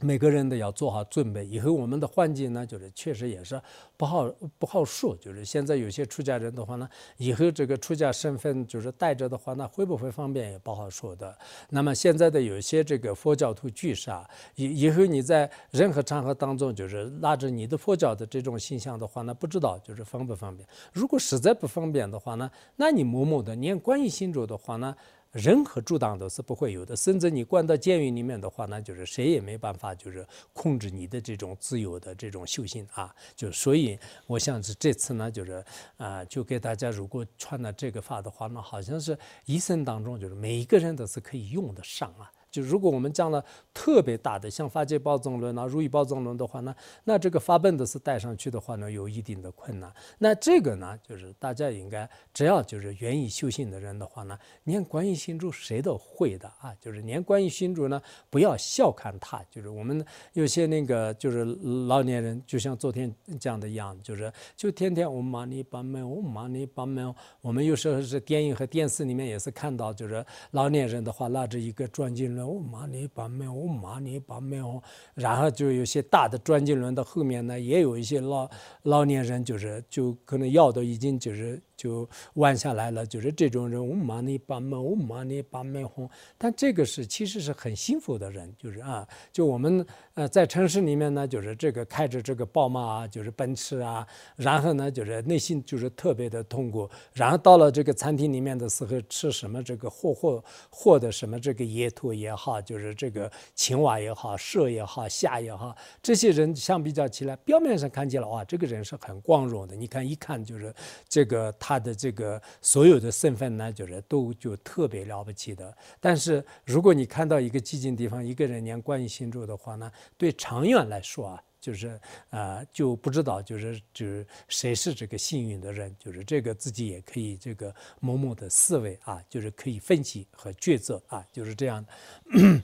[0.02, 1.46] 每个人都要做好准备。
[1.46, 3.62] 以后我们的环境呢，就是确实也是
[3.98, 5.16] 不好不好说。
[5.18, 11.38] 就是现在有些出家人的话呢，以后这个出家身份就是带着的话，那会不会方便也不好说的。
[11.70, 14.10] 那么现在的有些这个佛教徒居士，
[14.56, 20.68] 以以后你在任何场合当中，就是拉着你的佛教的这种形象的话，那不知道就是方不方便。
[20.94, 24.96] 如果实在不方便的话呢，那你默默的念观音心咒的话呢？
[25.32, 33.14] 任何阻挡都是不会有的，甚至你关到监狱里面的话，那就是谁也没办法，就是控制你的这种自由的这种修行啊。
[33.36, 35.64] 就所以，我想是这次呢，就是
[35.98, 42.32] 啊，就给大家如果传了这个法的话，那好像是一生当中就是每一个人都是可以用得上啊。
[42.52, 49.92] 就如果我们讲了特别大的，像发界暴增轮啊、如意暴增轮的话呢，那这个发奔的是带上去的话呢，有一定的困难。
[50.18, 56.74] 那这个呢，就是大家应该只要就是愿意修行的人的话呢，念观音心咒谁都会的啊。
[56.80, 59.44] 就是念观音心咒呢，不要小看它。
[59.50, 61.44] 就是我们有些那个就是
[61.88, 67.00] 老年人，就像昨天讲的一样，就是就天天嗡嘛呢叭咪嗡嘛呢叭咪。
[67.42, 74.82] 我们有时候是电影和电视里面也是看到，就是老年人的话拿着一个转经轮，嗡嘛呢叭咪嗡嘛呢叭咪哦，
[75.14, 78.50] 然后就有些大的转经轮的后面呢，也有一些老
[78.84, 81.62] 老年人，就是就可能腰都已经就是。
[81.80, 86.10] 就弯下来了，就是这种人，我骂你把门，我骂你把门红。
[86.38, 96.90] 但这个是其实是很幸福的人，就是啊，就我们呃在城市里面呢，就是这个开着这个宝马啊，就是奔驰啊，然后呢就是内心就是特别的痛苦。
[97.14, 109.76] 然后到了这个餐厅里面的时候，吃什么这个货货货的什么这个野兔也也好，就是这个青蛙也好，射也好，虾也好，这些人相比较起来，表面上看起来哇，这个人是很光荣的。
[109.76, 110.74] 你看一看就是
[111.08, 111.40] 这个。
[111.60, 115.76] 他的这个所有的身份呢，就是都就特别了不起的。
[116.00, 131.92] 但是如果你看到一个寂静地方，一个人念观音心咒的话呢，对长远来说啊，就是啊就不知道就是就是谁是这个幸运的人，就是这个自己也可以这个默默的思维啊，就是可以分析和抉择啊，就是这样的。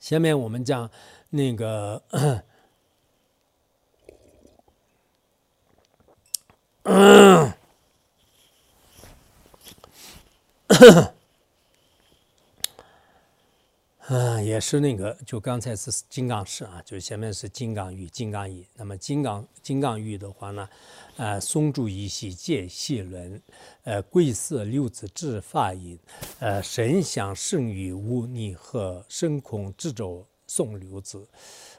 [0.00, 0.90] 下面我们讲
[1.30, 2.02] 那个。
[14.14, 18.62] 嗯，也是那个，就刚才是金刚石啊，就前面是金刚玉、金刚银。
[18.74, 20.68] 那么金刚金刚玉的话呢，
[21.16, 23.40] 呃，松竹一系界细轮，
[23.84, 25.98] 呃，贵色六字智法音，
[26.40, 31.26] 呃，神香圣于无逆和深空智咒送六字。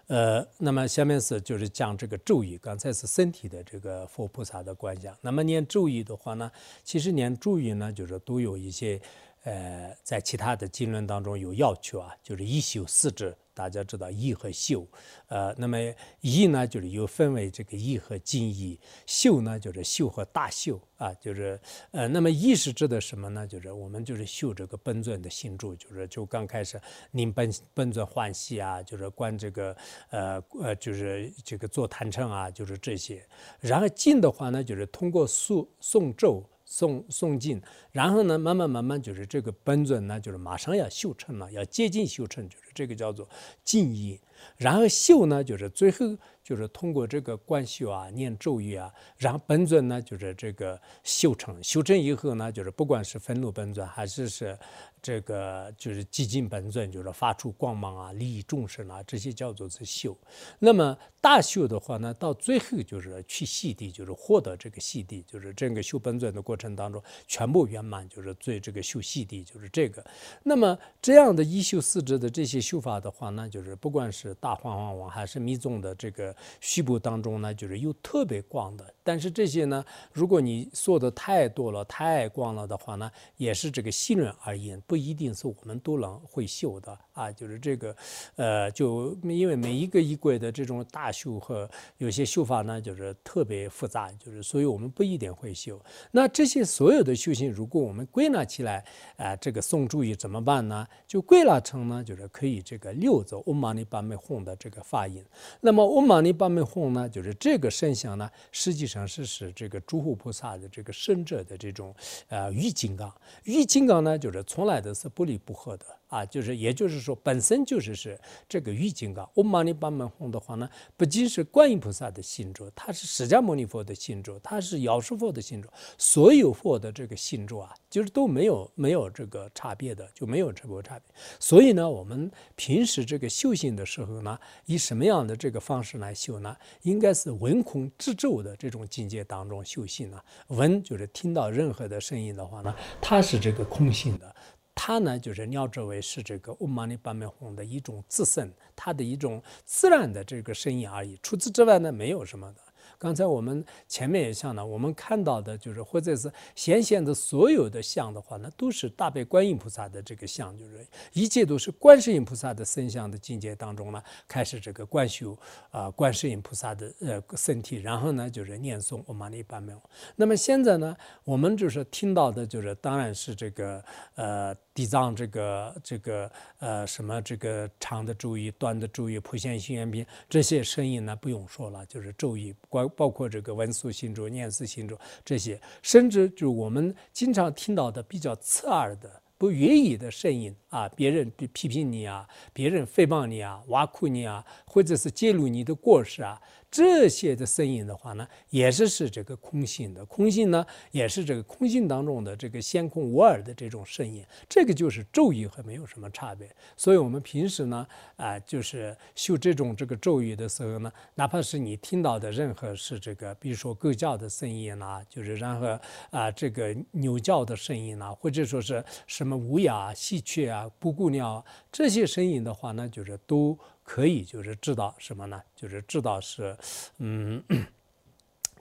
[0.08, 5.16] 呃，那么下面是就是讲这个咒语，刚才是身体的这个佛菩萨的观想。
[5.22, 6.52] 那么念咒语的话呢，
[6.84, 9.00] 其实念咒语呢，就是都有一些。
[9.44, 14.88] 呃，在其他的经论当中有要求啊，就是一修四智，大家知道一和修，
[15.28, 15.78] 呃，那么
[16.22, 21.60] 一呢，就是又分为这个一和静一，修呢就是修和大修啊，就是
[21.92, 23.46] 呃，那么一是指的什么呢？
[23.46, 26.80] 就是我们就是修这个本尊的心咒，就是就刚开始
[27.12, 29.76] 您本本尊欢喜啊，就是观这个
[30.10, 33.22] 呃呃，就是这个做坛称啊，就是这些。
[33.60, 36.42] 然后静的话呢，就是通过诵诵咒。
[36.74, 43.30] 诵诵经，然后呢，慢慢慢慢就是这个本尊呢，就是马上要修成了，要接近修成，就是这个叫做
[43.64, 44.20] 静音。
[44.58, 54.58] 然后修呢，就是最后就是通过这个观修啊，念咒语啊，然后本尊呢，就是这个修成，修成以后呢，就是不管是愤怒本尊还是是。
[55.04, 60.18] 这个就是寂静本尊，就是发出光芒啊，利益众生啊，这些叫做是修。
[60.60, 70.02] 那么大修的话呢，到最后就是去细地，就是获得这个细地，就是整个修本尊的过程当中全部圆满，就是最这个修细地，就是这个。
[70.42, 78.94] 那么这样的一修四智的这些修法的话呢，就是不管是大黄王王还是密宗的这个虚部当中呢，就是有特别广的。
[79.04, 84.82] 但是这些呢，如果你说的太多了、太广了的话呢，也是这个细论而言。
[84.94, 87.96] 不一定是我们都能会绣的啊，就是这个，
[88.36, 95.82] 呃，就因为每一个衣柜的这种大修和有些修法呢，就是特别复杂，就是所以我们不一定会修。
[96.12, 100.86] 那这些所有的修行，如果我们归纳起来，啊，这个宋注意怎么办呢？
[101.08, 105.24] 就归纳成呢，就是可以这个六字嗡嘛呢叭咪吽的这个发音。
[105.62, 111.96] 那么嗡嘛呢叭咪吽呢，就是这个声响呢，实际上是使这个诸佛菩萨的这个圣者的这种
[112.28, 113.12] 呃玉金刚，
[113.46, 114.84] 玉金刚呢，就是从来。
[114.84, 119.28] 都是不离不合的啊，就是也就是说，本身就是是这个玉金刚。
[119.34, 131.16] 嗡嘛呢叭咪吽的话呢，不仅是观音菩萨的心咒，它是释迦牟尼佛的心咒，它是药师佛的心咒，所有佛的这个心咒啊，就是都没有没有这个差别的，就没有这个差别。
[131.40, 136.56] 所以呢，我们平时这个修行的时候呢，以什么样的这个方式来修呢？
[136.84, 140.22] 应该是闻空知咒的这种境界当中修行呢。
[140.50, 144.36] 闻就是听到任何的声音的话呢，它是这个空性的。
[144.76, 151.18] 它呢，就是尿之为是这个乌玛尼巴美红的一种自身，它的一种自然的这个声音而已。
[151.24, 152.62] 除此之外呢，没有什么的。
[153.04, 165.38] 刚才我们前面也讲了，我们看到的就是或者是显现的所有的像的话，那都是大悲观音菩萨的这个像，就是一切都是观世音菩萨的身像的境界当中呢，开始这个观修
[165.70, 169.82] 啊，观世音菩萨的呃身体，然后呢就是念诵我玛尼般没有。
[170.16, 173.84] 那么现在呢，我们就是听到的就是当然是这个
[174.16, 174.56] 呃。
[174.76, 196.42] 地藏这个这个呃什么这个长的咒语、短的咒语、普贤行愿品这些声音呢，不用说了，就是咒语，观包括这个文殊心咒、念思心咒这些，甚至就我们经常听到的比较刺耳的、不愿意的声音啊，别人批评你啊，别人诽谤你啊，挖苦你啊，或者是揭露你的过失啊。
[196.74, 206.50] 这些的声音的话呢，也是是这个空性的，空性呢也是这个空性当中的这个先空无二的这种声音，这个就是咒语和没有什么差别。
[206.76, 223.56] 所以我们平时呢，啊，就是修这种这个咒语的时候呢，哪怕是你听到的任何是这个，比如说狗叫的声音呐，就是然后啊这个牛叫的声音呐，或者说是什么乌鸦、喜鹊啊、布谷鸟这些声音的话呢，就是都。
[223.84, 225.42] 可以就是知道什么呢？
[225.56, 226.58] 就是知道是，
[227.00, 227.44] 嗯，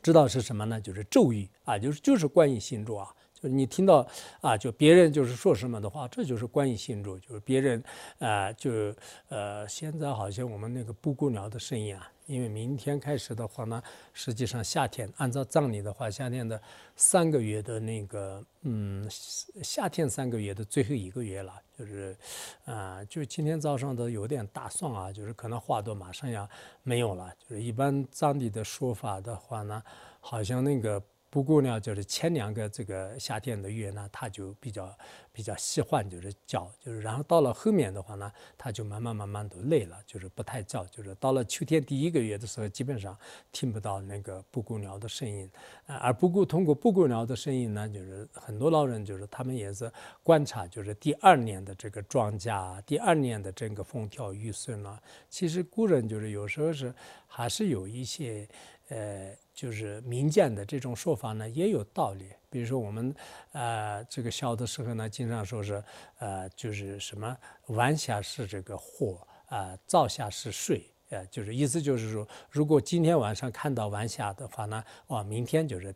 [0.02, 0.80] 知道是什么呢？
[0.80, 3.08] 就是咒语啊，就是就是观音心咒啊。
[3.35, 4.06] 就是你听到
[4.40, 7.18] 啊，就别人就是说什么的话，这就是观音心咒。
[7.18, 7.82] 就是别人
[8.18, 8.94] 啊，就
[9.28, 12.08] 呃，现在好像我们那个布谷鸟的声音啊。
[12.26, 13.82] 因为明天开始的话呢，
[14.12, 16.61] 实际上夏天按照葬礼的话，夏天的
[16.94, 21.52] 三个月的那个，嗯，夏天三个月的最后一个月了，
[21.85, 22.16] 就是，
[22.64, 26.49] 啊，就今天早上的有点大蒜啊，就是可能花朵马上要
[26.83, 29.83] 没有了，就是一般藏地的说法的话呢，
[30.21, 31.03] 好像那个。
[31.33, 34.95] 不过呢，就是前两个这个夏天的月呢，它就比较
[35.33, 43.16] 比较喜欢，就是叫，就是然后到了后面的话呢，它就慢慢慢慢都累了，就是不太叫，就是到了秋天第一个月的时候，基本上
[43.51, 45.51] 听不到那个布谷鸟的声音，
[45.87, 49.90] 而布谷通过布谷鸟的声音呢，就是很多老人就是他们也是
[50.23, 55.03] 观察，就是第二年的这个庄稼，第二年的整个风调雨顺了。
[55.31, 56.95] 其实古人就是有时候是
[57.27, 58.47] 还是有一些。
[58.88, 62.27] 呃，就是民间的这种说法呢，也有道理。
[62.51, 63.14] 比如说我们，
[63.53, 65.83] 呃，这个小的时候呢，经常说是，
[66.18, 67.35] 呃，就是什么
[67.68, 75.95] 晚霞是这个火，啊，早霞是水，呃，就是意思就是说，如果今天晚上看到晚霞的话呢，哦，明天就是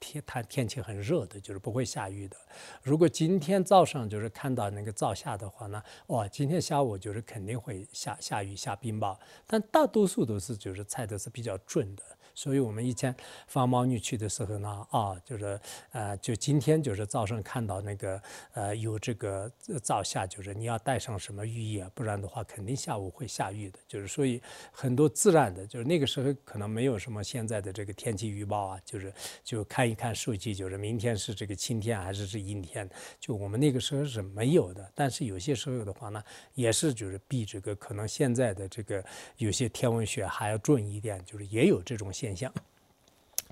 [0.00, 2.36] 天它天气很热的，就是不会下雨的。
[2.82, 9.16] 如果今天早上就是看到那个早霞的话呢，哦，今天下午就是肯定会下下雨下冰雹。
[9.46, 12.02] 但大多数都是就是猜的是比较准的。
[12.34, 13.14] 所以我们以前
[13.46, 19.50] 放毛女去的时候呢，啊，就是呃，就今天就是早上看到那个呃有这个
[19.82, 23.78] 早下，就是你要带上什么雨衣，不然的话肯定下午会下雨的。
[23.86, 24.40] 就是所以
[24.70, 29.12] 很多自然的，就是那个时候可能没有什么现在的这个天气预报啊，就是
[29.44, 32.88] 就看一看手机，就是明天是这个晴天还是是阴天，
[33.20, 34.90] 就我们那个时候是没有的。
[34.94, 36.22] 但是有些时候的话呢，
[36.54, 39.04] 也是就是比这个可能现在的这个
[39.36, 42.10] 有些天文学还要准一点，就是也有这种。
[42.22, 42.52] 现象，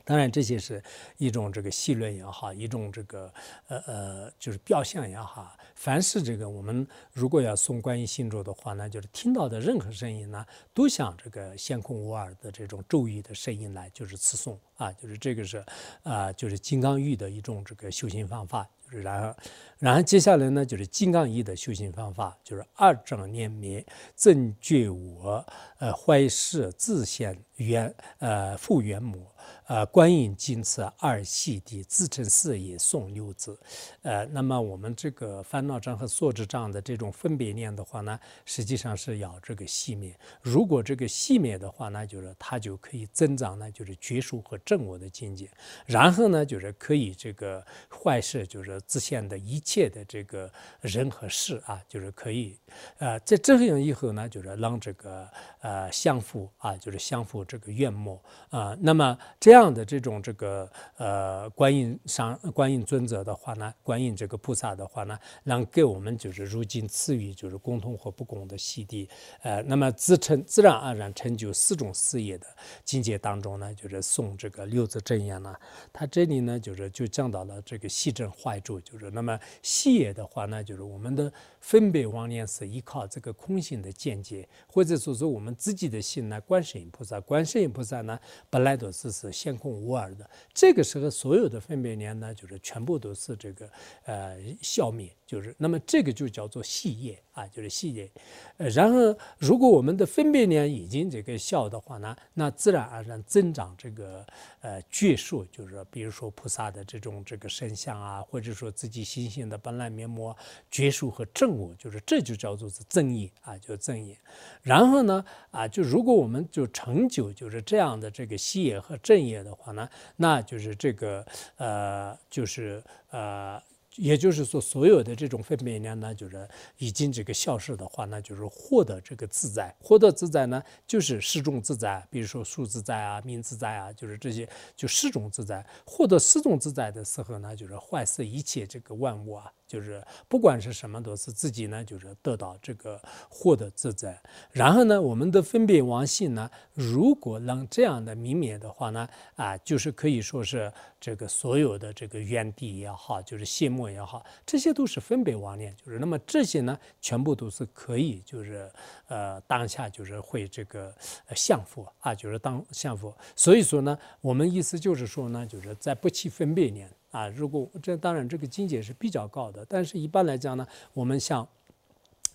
[0.05, 0.81] 当然这些是
[1.19, 3.33] 一种这个戏论也好，一种这个
[3.67, 5.57] 呃呃就是表象也好。
[5.75, 15.65] 凡是这个我们如果要诵观音心咒的话呢，就是听到的任何声音呢，都像这个先空无二的这种咒语的声音来，就是词诵啊，就是这个是
[16.05, 18.69] 啊，就是金刚玉的一种这个修行方法。
[18.91, 19.37] 然后，
[19.79, 23.85] 然后接下来呢，就是金刚一的修行方法，就是二正念灭，
[24.17, 25.45] 正觉我，
[25.79, 29.27] 呃，坏世自现原，呃，复原母。
[29.71, 33.57] 呃，观音金翅二细地自成四也送六字，
[34.03, 40.13] 呃，那么我们这个烦恼障和所知障的这种分别念的话呢，实际上是要这个熄灭。
[40.43, 45.49] 如果这个熄灭的话呢，就是它就可以增长呢，就是觉数和正我的境界。
[45.87, 52.59] 然后呢，就是可以这个坏事，就是自现的一切的这个人和事啊，就是可以，
[52.99, 55.29] 呃，在这样以后呢，就是让这个
[55.61, 59.60] 呃相互啊，就是相互这个愿末啊，那么这样。
[59.61, 69.07] 这样的这种这个呃观音上观音尊者的话呢，观音这个菩萨的话呢，能给我们就是如今赐予就是共同或不共的洗涤，
[69.43, 72.47] 呃，那么自成自然而然成就四种事业的
[72.87, 75.55] 境界当中呢，就是送这个六字真言呢，
[75.93, 88.19] 他这里呢就是就讲到了这个细正坏住，就是那么细业的话呢，就是我们的分别妄念是依靠这个空性的见解，或者说是我们自己的心呢，观世音菩萨，观世音菩萨呢
[88.49, 89.50] 本来都是是现。
[89.51, 93.69] 监控无二的，这个时候所有的分别念呢，就是全部都是这个
[94.05, 95.13] 呃消灭。
[95.31, 98.11] 就是那么这个就叫做细叶啊，就是细叶。
[98.57, 104.27] 呃，然后如果我们的分别念已经这个消的话呢，那自然而然增长这个
[104.61, 110.35] 呃觉数，就是比如说菩萨的这种这个身相啊，或者说自己心性的本来面目
[110.69, 114.19] 觉数和正悟，就是这就叫做是正业啊，就是正业。
[114.63, 123.63] 然后呢啊，就如果我们就成就就是这样的这个细业和正业的话呢，那就是这个呃，就是呃。
[123.97, 126.49] 也就是说，所有的这种分别念呢，就是
[126.79, 129.75] 已经这个消失的话，那就是获得这个自在。
[129.81, 135.67] 获得自在呢，就是四种自在，比如说数自在啊、名自在啊，就是这些就四种自在。
[135.85, 139.53] 获得四种自在的时候呢，就是坏视一切这个万物啊。
[139.71, 144.21] 就是不管是什么，都是自己呢，就是得到这个获得自在。
[144.51, 155.73] 然后呢，我们的分别妄性呢，如果能这样的泯灭的话呢，啊，就是可以说是这个所有的这个原地也好，就是谢幕也好，这些都是分别妄念。
[155.77, 158.69] 就是那么这些呢，全部都是可以，就是
[159.07, 160.93] 呃当下就是会这个
[161.37, 163.17] 相佛啊，就是当相佛。
[163.37, 166.91] 所以说呢，我们意思就是说呢，就是在不起分别念。
[167.11, 171.47] 啊，如果这当然这个境界是比较高的，但是一般来讲呢，我们像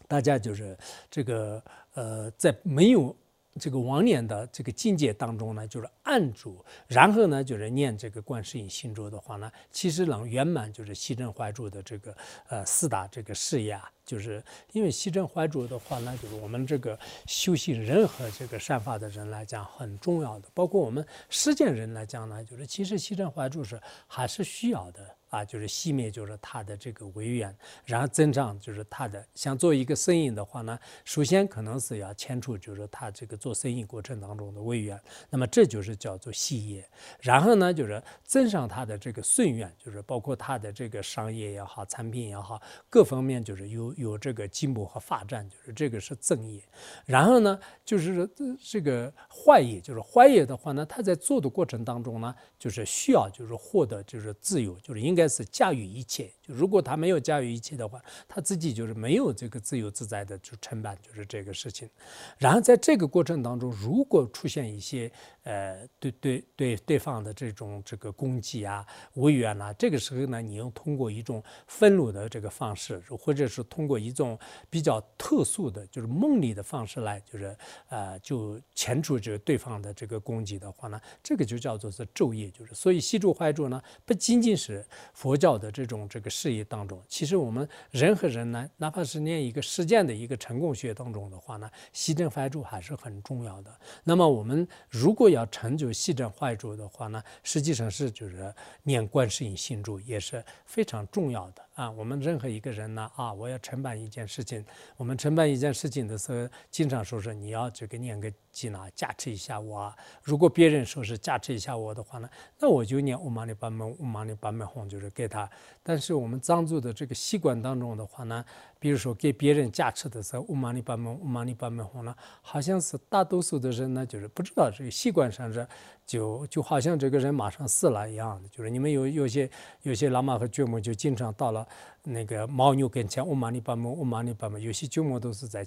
[0.08, 0.78] 大家就是
[1.10, 1.64] 这个
[1.94, 3.16] 呃，在没有
[3.60, 12.16] 这个往年的这个境界当中呢，就是按住，然后呢就是念这个观世音心咒的话呢，其实能圆满就是西正怀住的这个
[12.50, 13.90] 呃四大这个事业啊。
[14.06, 36.88] 就是因为西正怀主的话呢，就是我们这个修行任何这个善法的人来讲很重要的，包括我们实践人来讲呢，就是其实西正怀主是还是需要的啊，就是熄灭就是他的这个违缘，然后增长就是他的想做一个生意的话呢，首先可能是要迁出就是他这个做生意过程当中的违缘，那么这就是叫做细业，
[37.20, 43.94] 然后呢就是增上他的这个顺愿，就是包括他的这个商业也好，产品也好，各方面就是有。
[43.96, 46.62] 有这个进步和发展，就是这个是正业。
[47.06, 48.30] 然后呢，就是
[48.62, 56.32] 这个坏业，就是坏业的话呢，他在做的过程当中呢，就是需要就是获得就是自由，就是应该是驾驭一切。
[56.42, 61.90] 就如果他没有驾驭一切的话，他自己就是没有这个自由自在的去承办就是这个事情。
[62.38, 65.12] 然后在这个过程当中，如果出现一些
[65.46, 74.38] 呃对对对对方的这种这个攻击啊、威远啊，这个时候呢，你用通过一种愤怒的这个方式，或者是通过一种
[74.70, 77.58] 比较特殊的，就是梦里的方式来，就是
[77.90, 84.86] 呃就牵出这个对方的这个攻击的话呢，这个就叫做是昼夜，就是所以西住怀住呢，不仅仅是
[85.16, 86.30] 佛教的这种这个。
[86.30, 93.74] 事业当中，其实我们人和人呢，哪怕是念一个实践的一个成功学当中的话呢，西正怀住还是很重要的。
[94.04, 101.65] 那么我们如果要要成就西正坏主的话呢，实际上是就是念观世音心咒也是非常重要的。
[101.76, 104.66] 啊，我们任何一个人呢，啊，我要承办一件事情，
[104.96, 109.94] 我们承办一件事情的时候，经常说是你要这个念个经啊，加持一下我。
[110.24, 115.50] 如果别人说是加持一下我的话呢，那我就念乌玛尼巴门乌玛尼巴门哄，就是给他。
[115.84, 118.44] 但是我们藏族的这个习惯当中的话呢。
[118.78, 125.68] 比如说给别人加持的时候，乌玛尼巴门乌玛尼巴门哄呢，好像是大多数的人呢，就是不知道这个习惯上是，
[126.06, 129.50] 就就好像这个人马上死了一样的，就是你们有有些
[129.82, 131.65] 有些喇嘛和觉母就经常到了
[132.04, 135.66] 那个牦牛跟前，乌玛尼巴姆乌玛尼巴姆，有些觉母都是在。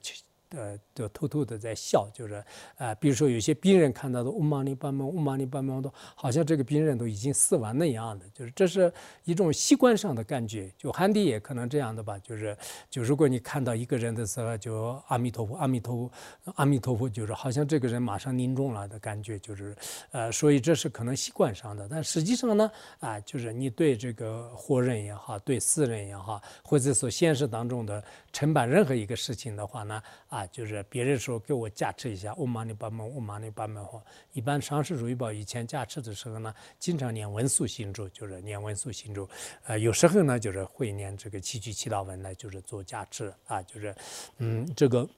[0.51, 2.43] 呃，就偷偷的在笑，就是，
[2.77, 8.93] 呃，比如说有些病人看到的，乌玛尼巴门，乌玛尼巴门，都好像这个病人都已经死完那样的，就是这是
[9.25, 10.73] 一种习惯上的感觉。
[10.79, 12.57] 就汉地也可能这样的吧，就是，
[12.89, 16.13] 就如果你看到一个人的时候，就阿弥陀佛，阿弥陀佛，
[16.55, 19.77] 阿弥陀佛，就是好像这个人马上临终了的感觉，就是，
[20.13, 21.87] 呃，所以这是可能习惯上的。
[21.91, 22.71] 但实际上呢，
[23.01, 28.03] 啊，就是你对这个活人也好，对死人也好，或者说现实当中的
[28.39, 30.47] 承办任何一个事情的话呢，啊。
[30.47, 34.01] 就是别人说给我加持一下，我玛尼巴门，我玛尼巴门哈。
[34.33, 39.29] 一般上师如意宝以前加持的时候呢，经常念文殊心咒，就是念文殊心咒。
[39.65, 43.93] 呃，有时候呢，就是会念这个七句祈祷文呢，就是做加持啊，就是，
[44.37, 45.09] 嗯，这个。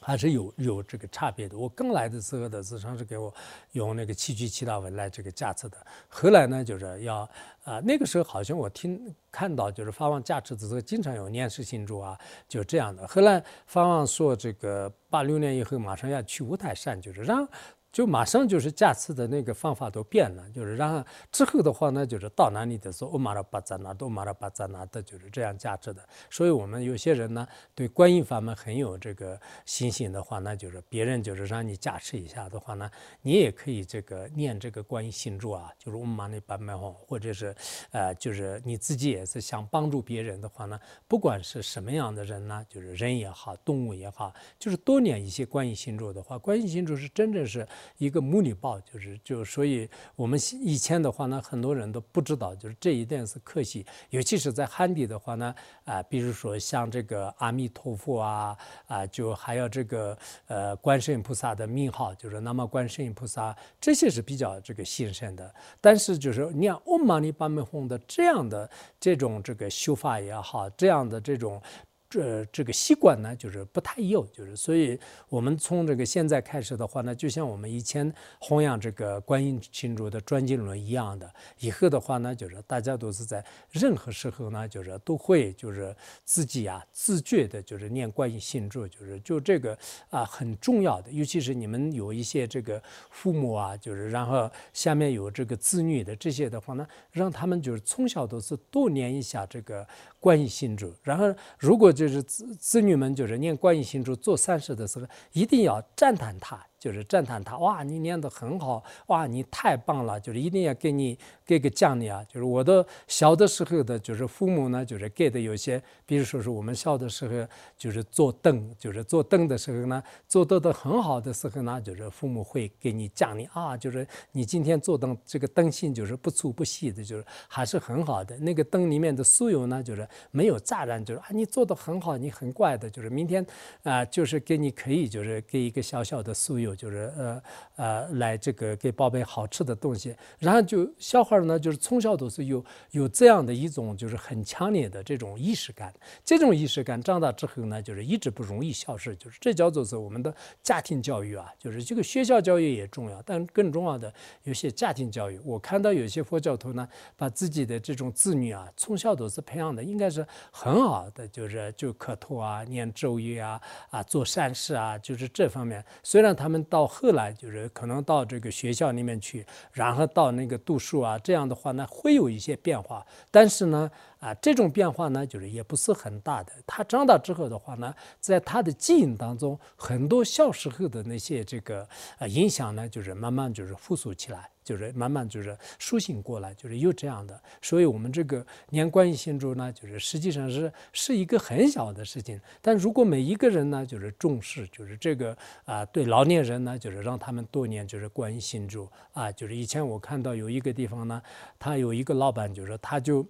[0.00, 1.58] 还是有有这个差别的。
[1.58, 3.32] 我刚来的时候的职称是给我
[3.72, 5.76] 用那个七句七大文来这个加持的。
[6.08, 7.28] 后来呢，就是要
[7.64, 12.18] 啊，那个时候好像我听看到就是法王加持的时候，经常有念世心咒啊，
[12.48, 13.06] 就这样的。
[13.06, 17.46] 后来法王说这个八六年以后马上要去五台山，就是让
[17.90, 26.06] 就马上就是驾车的那个方法都变了，就是然后之后的话呢，就是到哪里的时候，欧马拉巴扎拿，欧马拉巴扎拿的就是这样驾车的。
[26.28, 32.90] 所以我们有些人呢，对观音法门很有这个信心的话，那就是别人就是让你驾车一下的话呢，
[33.22, 37.56] 你也可以这个念这个观音心咒啊，就是欧玛尼巴麦吽，或者是
[37.90, 40.78] 呃，就是你自己也是想帮助别人的话呢，
[41.08, 47.66] 不管是什么样的人呢，就是人也好，动物也好，就是多念一些观音心咒的话，观音心咒是真正是。
[47.96, 55.54] 一个母女报，就是就所以我们以前的话呢，很多人都不知道，就是这一点是可惜，尤其是在汉地的话呢，
[55.84, 58.56] 啊，比如说像这个阿弥陀佛啊，
[58.86, 60.16] 啊，就还有这个
[60.46, 68.70] 呃观世音菩萨的名号，就是那么观世音菩萨这些是比较这个兴盛的，但是就是念嗡嘛呢叭咪吽的这样的
[69.00, 71.60] 这种这个修法也好，这样的这种。
[72.08, 74.98] 这这个习惯呢，就是不太有，就是所以
[75.28, 85.94] 我们从这个现在开始的话呢，就像我们以前弘扬这个观音经咒的转经轮一样的，以后的话呢，就是大家都是在任何时候呢，就是都会就是
[86.24, 89.76] 自己啊自觉的，就是念观音心咒，就是就这个
[90.08, 99.86] 啊很重要的，尤其是你们有一些这个父母啊，就是然后下面有这个子女的这些的话呢，让他们就是从小都是多念一下这个。
[100.20, 106.64] 观音心咒，然后如果就是子子女们就是念观音心咒做善事的时候，一定要赞叹他。
[106.78, 112.24] 就是赞叹他，哇，你念得很好，哇，你太棒了，就是一定要给你给个奖励啊！
[112.28, 128.36] 就是我的小的时候的，就是父母呢，就是给的有些，比如说是我们小的时候，就是做灯，就是做灯的时候呢，做得的很好的时候呢，就是父母会给你奖励啊，就是你今天做灯这个灯芯就是不粗不细的，就是还是很好的。
[128.38, 133.44] 那个灯里面的酥油呢，就是没有炸燃，就是啊，你做的很好，你很怪的，就是明天
[133.82, 136.67] 啊，就是给你可以就是给一个小小的酥油。
[136.74, 137.42] 就是呃
[137.76, 145.92] 呃来这个给宝贝好吃的东西，然后就小孩呢，就是从小都是有有这样的一种就是很强烈的这种意识感，
[146.24, 154.12] 这种意识感长大之后呢，就是一直不容易消失，就是这叫做是我们的家庭教育啊，就是这个学校教育也重要，但更重要的
[154.42, 163.60] 有些家庭教育，我看到有些佛教徒呢，把自己的这种子女啊，从小都是培养的，应该是很好的，就是就磕头啊，念咒语啊，
[163.90, 166.57] 啊做善事啊，就是这方面，虽然他们。
[166.64, 176.52] 到后来就是可能到这个学校里面去，然后到那个度数啊，这样的话呢会有一些变化，但是呢啊这种变化呢就是也不是很大的。
[176.66, 181.88] 他长大之后的话呢，在他的基因当中，很多小时候的那些这个
[182.18, 184.50] 呃影响呢，就是慢慢就是复苏起来。
[184.64, 201.22] 就是慢慢就是苏醒过来，就是有这样的，所以我们这个念观音心咒呢，就是实际上是是一个很小的事情，但如果每一个人呢，就是重视，就是这个啊，对老年人呢，就是让他们多念就是观音心咒啊，就是以前我看到有一个地方呢，
[201.58, 203.26] 他有一个老板，就是他就。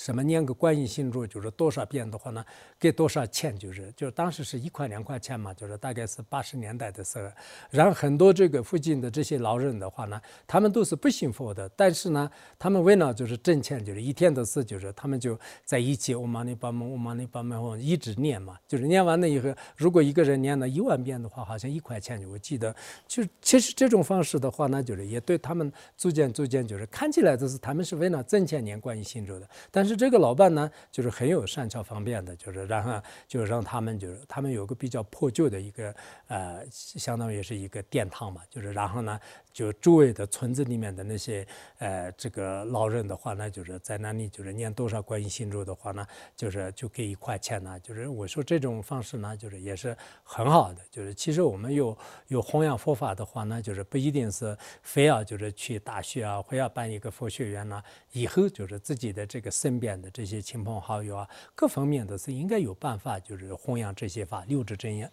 [0.00, 2.42] 什么念个观音心咒，就是多少遍的话呢，
[2.78, 7.30] 给多少钱，就是就是当时是一块两块钱嘛，就是大概是八十年代的时候。
[7.68, 18.58] 然后很多这个附近的这些老人的话呢，他们都是不信佛的，但是呢，他们为了就是挣钱，就是一天的事，就是他们就在一起，我玛尼巴门，我玛尼巴门，一直念嘛。
[18.66, 22.26] 就是念完了以后，如果一个人念了一万遍的话，好像一块钱。
[22.26, 22.74] 我记得，
[23.06, 29.89] 就其实这种方式的话呢，就是也对他们逐渐逐渐就是看起来就是他们是为了挣钱念观音心咒的，但是。
[29.90, 35.94] 是这个老伴呢，就是很有善巧方便的，就是然后就让他们就是他们有个比较破旧的一个
[36.28, 39.18] 呃，相当于是一个殿堂嘛，就是然后呢。
[39.52, 41.46] 就周围的村子里面的那些
[41.78, 47.78] 呃，这个老人的话呢，就是在那里就是念多少观音心咒的话呢，就是就给一块钱呢。
[47.80, 50.80] 就是我说这种方式呢，就是也是很好的。
[50.90, 51.96] 就是其实我们有
[52.28, 57.82] 有弘扬佛法的话呢，就是不一定是非要就是去大学啊，非要办一个佛学院呢。
[58.12, 65.10] 以后就是自己的这个身边的这些亲朋好友啊，各方面都是应该有办法，就是弘扬这些法，六字真言。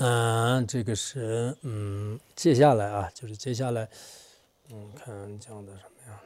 [0.00, 3.88] 嗯，这个是嗯，接下来啊，就是接下来，
[4.70, 6.16] 嗯，看讲的什么样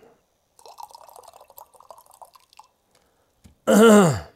[3.67, 4.33] 的。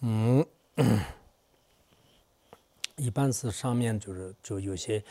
[0.00, 0.44] 嗯，
[2.96, 5.04] 一般是上面就是就有些。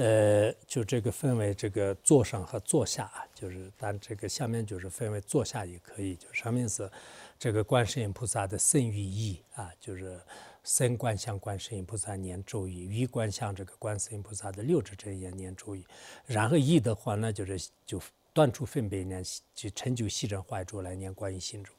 [0.00, 6.90] 呃，就这个分为这个坐上和坐下啊，就是但这个下面就是分为坐下也可以，就上面是
[7.38, 10.18] 这个观世音菩萨的圣与意啊，就是
[10.64, 15.84] 身观相观世音菩萨念咒语，语观相这个观世音菩萨的六指真言念咒语，
[16.24, 18.00] 然后意的话呢，就是就
[18.32, 19.22] 断除分别念，
[19.54, 21.70] 就成就细正坏处来念观音心咒。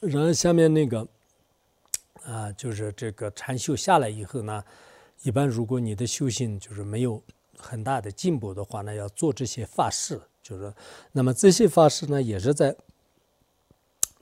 [0.00, 1.04] 然后下面那个
[2.22, 4.64] 啊，就是这个禅修下来以后呢，
[5.26, 7.20] 一般如果你的修行就是没有
[7.58, 10.72] 很大的进步的话呢，要做这些法事，就是
[11.10, 12.76] 那么这些法事呢，也是在。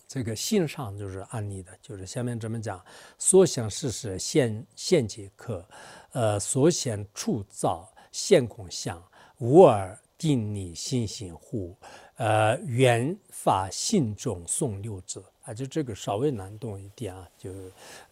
[0.06, 2.82] 这个心上就是安利的，就是下面这么讲：
[3.18, 5.66] 所想事实现现即可，
[6.12, 9.02] 呃，所想处造现空相，
[9.38, 11.76] 无耳定力心行护，
[12.14, 17.52] 呃，缘法信众诵六字啊，就这个稍微难懂一点啊，就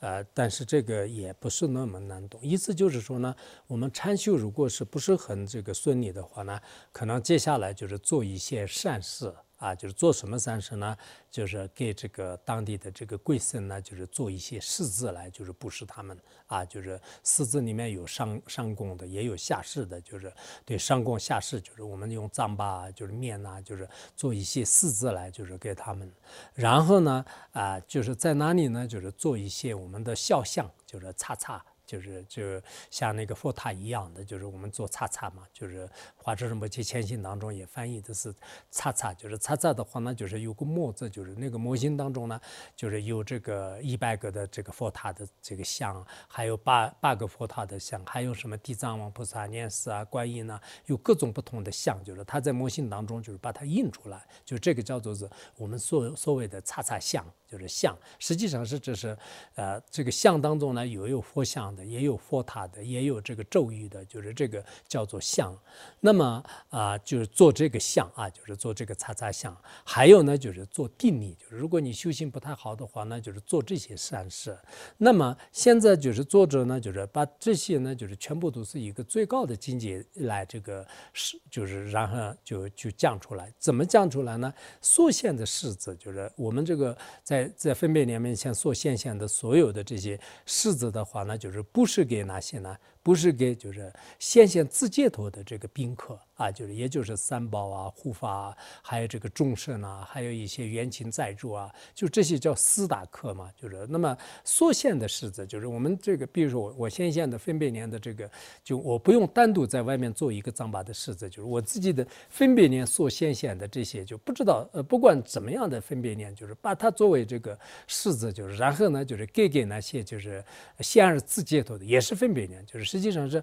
[0.00, 2.40] 呃，但是这个也不是那么难懂。
[2.42, 3.34] 意思就是说呢，
[3.66, 6.60] 我们禅修如果是不是很这个顺利的话呢，
[6.92, 9.32] 可能接下来就是做一些善事。
[9.62, 10.96] 啊，就是做什么善事呢？
[11.30, 16.18] 就是给这个当地的这个贵僧呢，就是做一些施字来，就是布施他们。
[16.48, 20.32] 啊，就是四字里面有上上供的，也有下士的，就是
[20.64, 26.12] 对上供下士，就是我们用糌粑，就是面呐，就是做一些施字来，就是给他们。
[26.52, 28.86] 然后呢，啊，就是在哪里呢？
[28.86, 31.64] 就是做一些我们的肖像，就是擦擦。
[31.92, 32.42] 就是就
[32.90, 35.86] 像那个佛塔一样的，就是我们做叉叉嘛，就是
[36.16, 38.34] 华智仁波切千信当中也翻译的是
[38.70, 42.40] 叉叉，就是叉叉的话呢，就是有个模子，就是那个模型当中呢，
[42.74, 55.28] 就是有这个一百个的这个佛塔的这个像，还有八八个佛塔的像，还有什么地藏王菩萨、念师啊、观音呢，有各种不同的像，就是它在模型当中就是把它印出来，就这个叫做是
[55.58, 57.22] 我们所所谓的叉叉像。
[57.52, 59.14] 就是像，实际上是这是，
[59.56, 65.56] 呃，这个像当中呢，有有佛像的，也有佛塔的，也有这个咒语的，就是这个叫做像。
[66.00, 69.56] 那么啊，就是做这个像啊，就是做这个擦擦像。
[69.84, 74.56] 还有呢，就是做定力，就是如果你修行不太好的话，那就是做这些善事。
[74.98, 83.52] 那么现在就是作者呢，就是把这些呢，就是全部都是一个最高的境界来这个是，就是然后就就降出来。
[83.58, 84.52] 怎么降出来呢？
[84.80, 87.50] 所现的式子就是我们这个在。
[87.54, 92.76] 在分别年面前所现象的所有的这些式子的话呢，就是不是给哪些呢？
[93.02, 103.50] 不是给就是现现自接头的这个宾客啊，就是也就是三宝啊、护法啊，还有这个众生啊，还有一些缘情在住啊，就这些叫四大客嘛。
[103.56, 108.28] 就是那么所现的式子，就是我们这个，比如说我我现现的分别年的这个，
[108.64, 120.44] 就我不用单独在外面做一个藏巴的式子，就是我自己的分别年所现现的这些，就不知道呃，不管怎么样的分别年，就是把它作为这个式子，就是然后呢，就是给给那些就是
[120.80, 122.84] 现而自解脱的，也是分别年，就是。
[122.84, 123.42] 实际上是。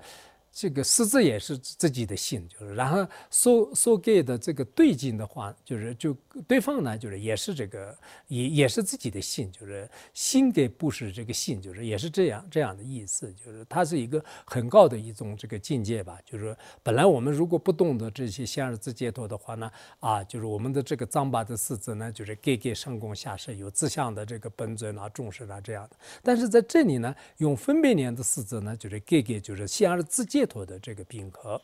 [0.52, 6.14] 这个狮子也是自己的性，就是然后所所给的这个对境的话，就是就
[6.48, 7.96] 对方呢，就是也是这个
[8.28, 16.20] 也也是自己的性，就是心给布施这个性，就是也是这样这样的意思，就是它是一个很高的一种这个境界吧。
[16.26, 25.96] 就是本来我们如果不懂得这些相日自解脱的话呢，啊，就是我们的这个藏巴的四字呢，就是给给上供下施有自相的这个本尊啊、众生啊这样的。
[26.24, 30.39] 但是在这里呢，用分别念的四字呢，就是给给就是相日自解。
[30.46, 31.62] 托的这个宾客，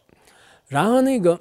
[0.67, 1.39] 然后那个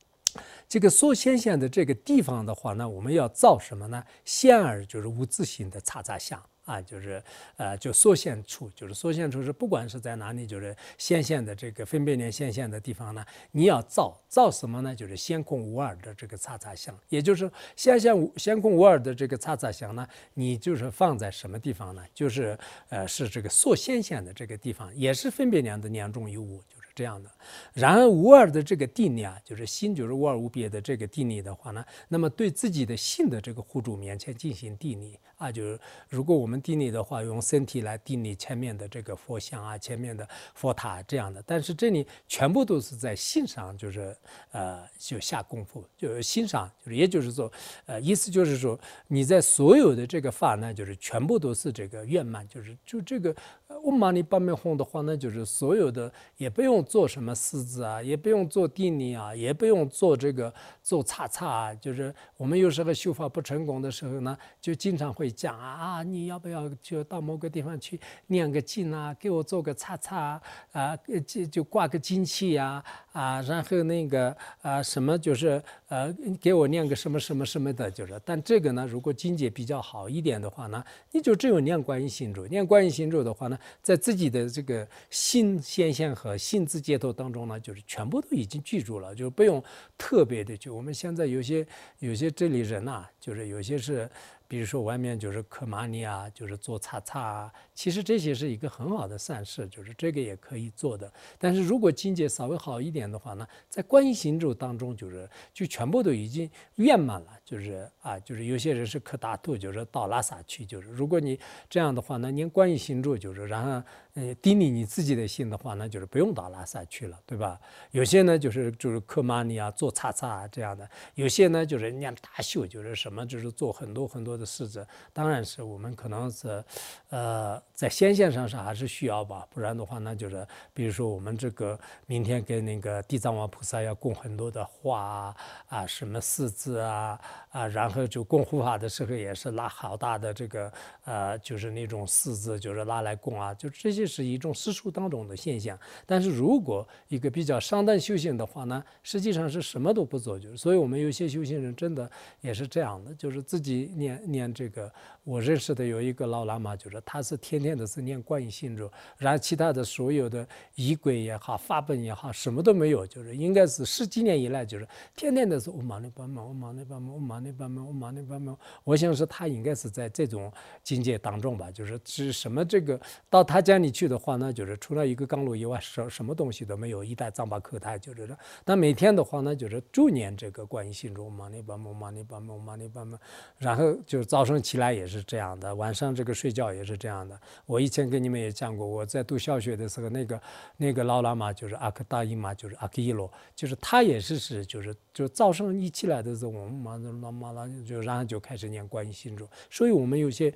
[0.68, 4.04] 这个所显现的这个地方的话呢，我们要造什么呢？
[4.24, 7.22] 线儿就是无自性的叉叉相啊，就是
[7.56, 14.94] 呃，就缩线处，就是缩线处是不管是在哪里，就是线线的这个分别念线线的地方呢，你要造造什么呢？
[14.94, 22.02] 就是先空无二的这个叉叉相，也就是显现无先空无二的这个叉叉相呢，你就是放在什么地方呢？
[22.14, 22.58] 就是
[22.88, 26.62] 呃，是这个缩线线的这个地方，也是分别念的两种有无。
[26.94, 27.30] 这样的，
[27.72, 35.78] 然而无二的这个定力啊，就是心就是无二无别的这个定力的话呢，那么对自己的性的这个护主面前进行定力啊，就是
[36.08, 44.16] 如果我们定力的话，用身体来定力前面的这个佛像啊，前面的佛塔这样的，但是这里全部都是在心上，就是
[44.50, 47.50] 呃就下功夫，就是心上，就是也就是说，
[47.86, 48.78] 呃意思就是说
[49.08, 53.34] 你在所有的这个法呢，就是全部都是这个圆满，就是就这个。
[53.82, 60.52] 我玛尼八面红的话呢，就是所有的也不用做什么狮子啊，也不用做定力啊，也不用做这个
[60.82, 61.74] 做叉叉啊。
[61.74, 67.98] 就是我们有时候修法不成功的时候呢，就经常会讲啊啊，你要不要就到某个地方去
[68.28, 70.96] 念个经啊，给我做个叉叉啊，
[71.26, 78.20] 就就挂个金器呀啊，然后那个啊什么就是呃给我念个什么什么什么的，就是。
[78.24, 83.58] 但这个呢，如果境界比较好一点的话呢，你就只有念观音心咒，念观音心咒的话呢。
[83.82, 89.62] 在自己的这个性现象和性自解脱当中呢，就是全部都已经记住了，就不用
[89.96, 90.68] 特别的去。
[90.70, 91.66] 我们现在有些
[91.98, 94.10] 有些这里人呐，就是有些是。
[94.52, 101.10] 比如说外面就是克玛尼啊，就是做擦擦啊，其实这些是一个很好的善事，就是这个也可以做的。
[101.38, 111.40] 但是如果境界稍微好一点的话呢，在观音行咒当中，就是就全部都已经圆满了，就是啊，就是有些人是磕大肚，就是到拉萨去，就是如果你
[111.70, 113.82] 这样的话呢，念观音行咒就是然后。
[114.14, 117.58] 呃，定力你自己的心的话那，就是不用到拉萨去了，对吧？
[117.92, 120.84] 有些呢，就是就是克玛尼啊，做擦擦啊这样的；
[121.14, 124.86] 有些呢，就是念大秀，就是什么，就是做很多很多的事子。
[125.14, 126.62] 当然是我们可能是，
[127.08, 135.36] 呃，在先线上是还是需要吧，不然的话呢，就是比如说我们这个明天跟那个地藏王菩萨要供很多的花啊，
[135.68, 140.70] 啊什么四字啊啊，然后就供护法的时候也是拉好大的这个
[141.04, 144.01] 呃，就是那种四字，就是拉来供啊，就这些。
[144.02, 154.92] 这是一种世俗当中的现象，但是如果一个比较上单修行的话呢，实际上是什么都不做，就是，所以我们有些修行人真的也是这样的，就是自己念念这个。
[155.24, 160.44] 我认识的有一个老喇嘛，就是他是天天的是念观音心咒，然后其他的所有的
[160.74, 168.58] 仪轨也好、法本也好，什么都没有，就是应该是十几年以来，就是天天的是嗡嘛呢叭嘛，嗡嘛呢叭嘛，嗡嘛呢叭嘛，嗡嘛呢叭嘛。
[168.82, 173.00] 我想是他应该是在这种境界当中吧，就是是什么这个
[173.30, 178.36] 到他家里去的话呢，就是除了一个钢炉以外，什什么东西都没有，一袋藏巴口台就是这。
[178.64, 183.18] 但每天的话呢，就是就念这个观音心咒，嘛呢叭嘛，嘛呢叭嘛，嘛呢叭嘛，
[183.58, 185.22] 然后就是早上起来也是。
[185.24, 187.40] 这样的，晚上这个睡觉也是这样的。
[187.64, 190.42] 我以前跟你们也讲过，我在读小学的时候，那个
[190.76, 199.48] 那个老喇嘛就是阿克大伊嘛，就是阿克伊罗，就是他也是是就是就早上一起来的时候，我们马上老马了，就然后就开始念观音心咒。
[199.70, 200.52] 所以我们有些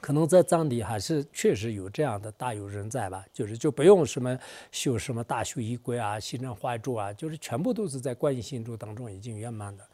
[0.00, 4.38] 可能在藏地还是确实有这样的大有人在吧，就是就不用什么
[4.70, 9.84] 修什么大修衣柜啊、心正怀咒啊，就是全部都是在观音心咒当中已经圆满的。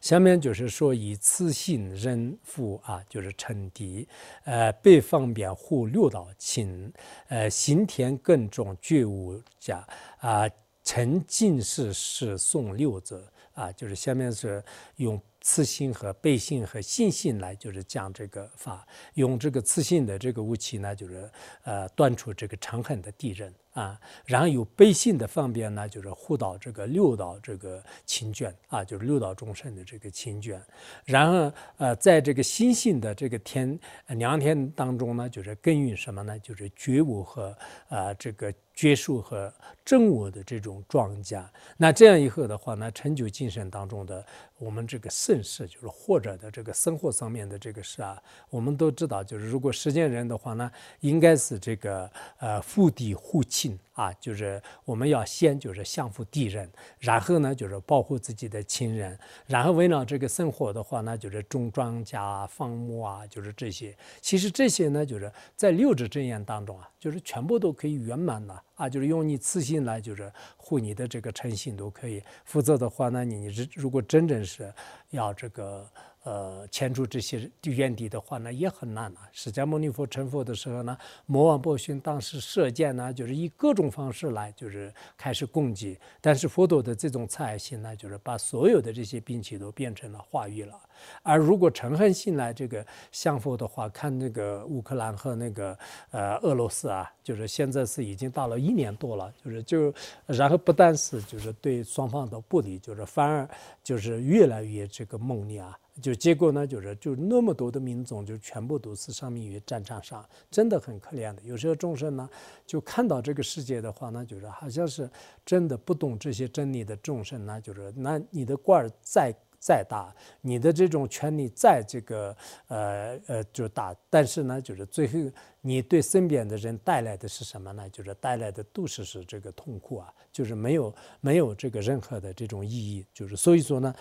[0.00, 4.06] 下面就是说以次性人父啊，就是称敌，
[4.44, 6.92] 呃，被方便护六道亲，
[7.26, 9.84] 呃，行田更重觉悟家
[10.20, 10.48] 啊，
[10.84, 14.62] 成进士是送六者啊，就是下面是
[14.96, 15.20] 用。
[15.40, 21.30] 慈心和背信和信心来，就是讲这个法，用这个慈心的这个武器呢，就是
[21.62, 30.60] 呃断除这个长恨的敌人啊，然后有背信的方便呢，就是护导这个六道这个亲眷啊，就是六道众生的这个亲眷，
[31.04, 33.78] 然后呃在这个心性的这个天
[34.08, 36.38] 良天当中呢，就是耕耘什么呢？
[36.40, 37.56] 就是觉悟和
[37.88, 38.52] 啊这个。
[38.78, 39.52] 觉束和
[39.84, 41.44] 正我的这种庄稼，
[41.76, 44.24] 那这样以后的话呢，成就精神当中的
[44.56, 50.70] 我们这个盛世，就是或者的这个生活上面的这个事啊，我们都知道，就是如果实践人的话呢，
[51.00, 52.08] 应该是这个
[52.38, 56.70] 呃富地护亲啊，就是我们要先就是相负敌人，
[57.00, 63.92] 然后呢就是保护自己的亲人，然后为了这个生活的话呢，就是种庄稼、放牧啊，就是这些。
[64.20, 68.62] 其实这些呢，就是在六字真言当中啊，就是全部都可以圆满的。
[68.76, 72.22] 啊，就是用你自信来，就是护你的这个诚信都可以。
[72.44, 74.72] 否则的话呢，你你如果真正是
[75.10, 75.84] 要这个。
[76.24, 79.20] 呃，牵出这些原地的话呢，也很难了。
[79.32, 80.96] 释迦牟尼佛成佛的时候呢，
[81.26, 85.98] 魔王波旬当时射箭呢，就是以各种方式来，就是开始攻击。
[86.20, 90.78] 但是佛陀的这种慈爱心呢，就是把所有的这些兵器都变成了化育了。
[91.22, 95.78] 而如果嗔恨心来这个相佛的话，看那个乌克兰和那个
[96.10, 99.94] 呃俄罗斯啊，就是现在是已经到了一年多了，就是就
[100.26, 103.48] 然后不但是就是对双方都不利，就是反而
[103.82, 105.78] 就是越来越这个猛烈啊。
[106.00, 111.42] 就结果呢，就是就那么多的民众，就全部都是丧命于战场上，真的很可怜的。
[111.42, 112.28] 有时候众生呢，
[112.64, 115.10] 就看到这个世界的话呢，就是好像是
[115.44, 122.36] 真的不懂这些真理的众生呢，就是那你的官儿再再大，你的这种权利再这个
[122.68, 125.18] 呃呃就大，但是呢，就是最后
[125.60, 127.90] 你对身边的人带来的是什么呢？
[127.90, 133.94] 就是带来的都是是这个痛苦啊，就是没有没有这个任何的这种意义，就是所以说呢。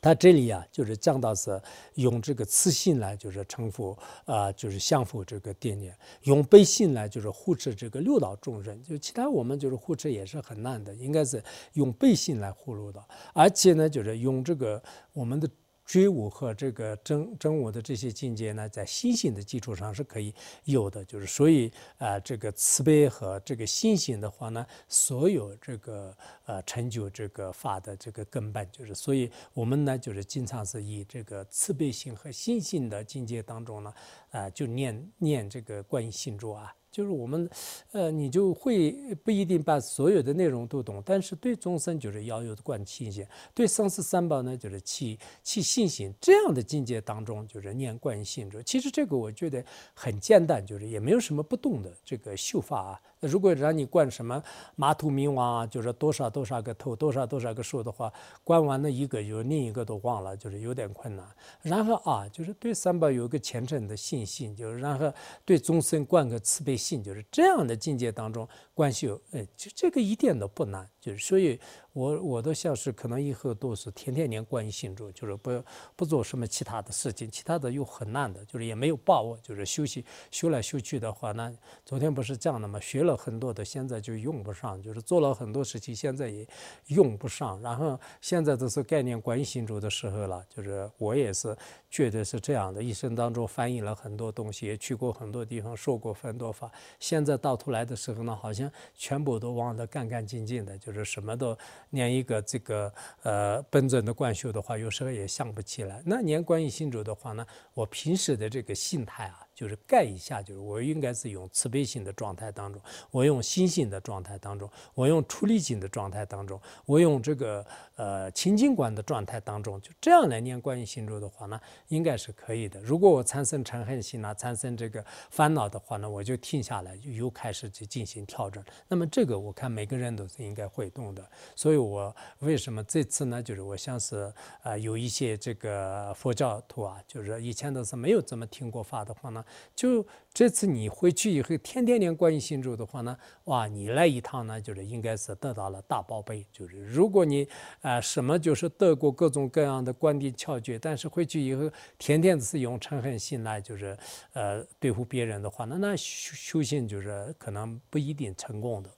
[0.00, 1.60] 他这里啊，就是讲到是
[1.94, 5.92] 用这个慈心来，就是称呼啊，就是相互这个惦念；
[6.22, 8.82] 用悲心来，就是护持这个六道众生。
[8.82, 11.42] 就其他我们就是护持也是很难的，应该是
[11.72, 14.82] 用悲心来护六道，而且呢，就是用这个
[15.12, 15.48] 我们的。
[15.86, 20.34] 觉悟和这个真真我的这些境界呢，在心性的基础上是可以
[20.64, 26.16] 有的，就是所以啊，这个慈悲和这个心性的话呢，所有这个
[26.46, 33.94] 呃成就这个法的这个根本，就是所以我们呢，就是经常是以这个慈悲心和心性的境界当中呢，
[34.30, 36.74] 啊，就念念这个观音心咒啊。
[36.96, 37.46] 就是我们，
[37.92, 43.22] 呃，你就会不一定把所有的内容都懂，但是对众生就是要有贯信心，
[43.52, 48.62] 对生死三宝呢就是起起信心，这样的境界当中就是念观心咒。
[48.62, 53.00] 其实这个我觉得很简单，就是也没有什么不懂的这个修法啊。
[53.20, 54.42] 如果让你灌什么
[54.74, 58.10] 马土冥王啊，就是多少多少个头，多少多少个数的话，
[58.42, 61.26] 灌完了一个，就另一个都忘了，就是有点困难。
[61.60, 65.12] 然后啊，就是对三宝有一个虔诚的信心，就是然后
[65.44, 71.58] 对众生灌个慈悲心，就是这样的境界当中关系有，哎，就这个一点都不难，就是所以。
[71.96, 75.64] 我我的想是可能以后都是天天念观音心咒，就是不
[75.96, 81.50] 不做什么其他的事情，其他的又很难的，就是也没有把握，就是休息修来修去的话，那
[81.86, 82.78] 昨天不是讲了吗？
[82.80, 86.46] 学了很多的，现在就用不上，就是做了很多事情，现在也
[86.88, 87.58] 用不上。
[87.62, 91.56] 然后现在都是概念观音心咒的时候了，就是我也是
[91.88, 96.70] 觉得是这样的，一生当中翻译了很多东西，也去过很多地方，说过很多法，
[97.00, 101.56] 现在到头来的时候呢，好像全部都忘得干干净净的，就是什么都。
[101.90, 106.02] 念一个这个呃本尊的观修的话，有时候也想不起来。
[106.04, 109.45] 那念观音心咒的话呢，我平时的这个心态啊。
[109.56, 112.80] 就是盖一下，就是我应该是用慈悲心的状态当中，
[113.10, 122.78] 我用心性的状态当中，我用出离心的状态当中，我用这个呃清净观的状态当中，就这样来念观音心咒的话呢，应该是可以的。
[122.82, 128.62] 如果我产生嗔恨心啊，产生这个烦恼的话呢，我就停下来，又开始去进行调整。
[128.86, 131.26] 那么这个我看每个人都是应该会动的。
[131.54, 133.42] 所以我为什么这次呢？
[133.42, 134.30] 就是我像是
[134.62, 139.42] 啊有一些这个佛教徒啊，就是以前都是没有怎么听过法的话呢。
[139.74, 146.46] 就这次你回去以后，天天念观音心咒的话呢，哇，你来一趟呢，就是应该是得到了大宝贝。
[146.52, 147.48] 就是如果你
[147.80, 153.96] 啊什么就是得过各种各样的观点窍诀，但是回去以后天天是用嗔恨心来就是
[154.32, 158.90] 呃对付别人的话，那那修修行就是可能不一定成功的。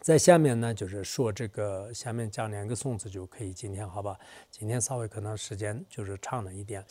[0.00, 3.52] 在下面呢，就是说这个下面讲两个颂词就可以。
[3.52, 4.18] 今天好吧，
[4.50, 6.82] 今天稍微可能时间就是长了一点。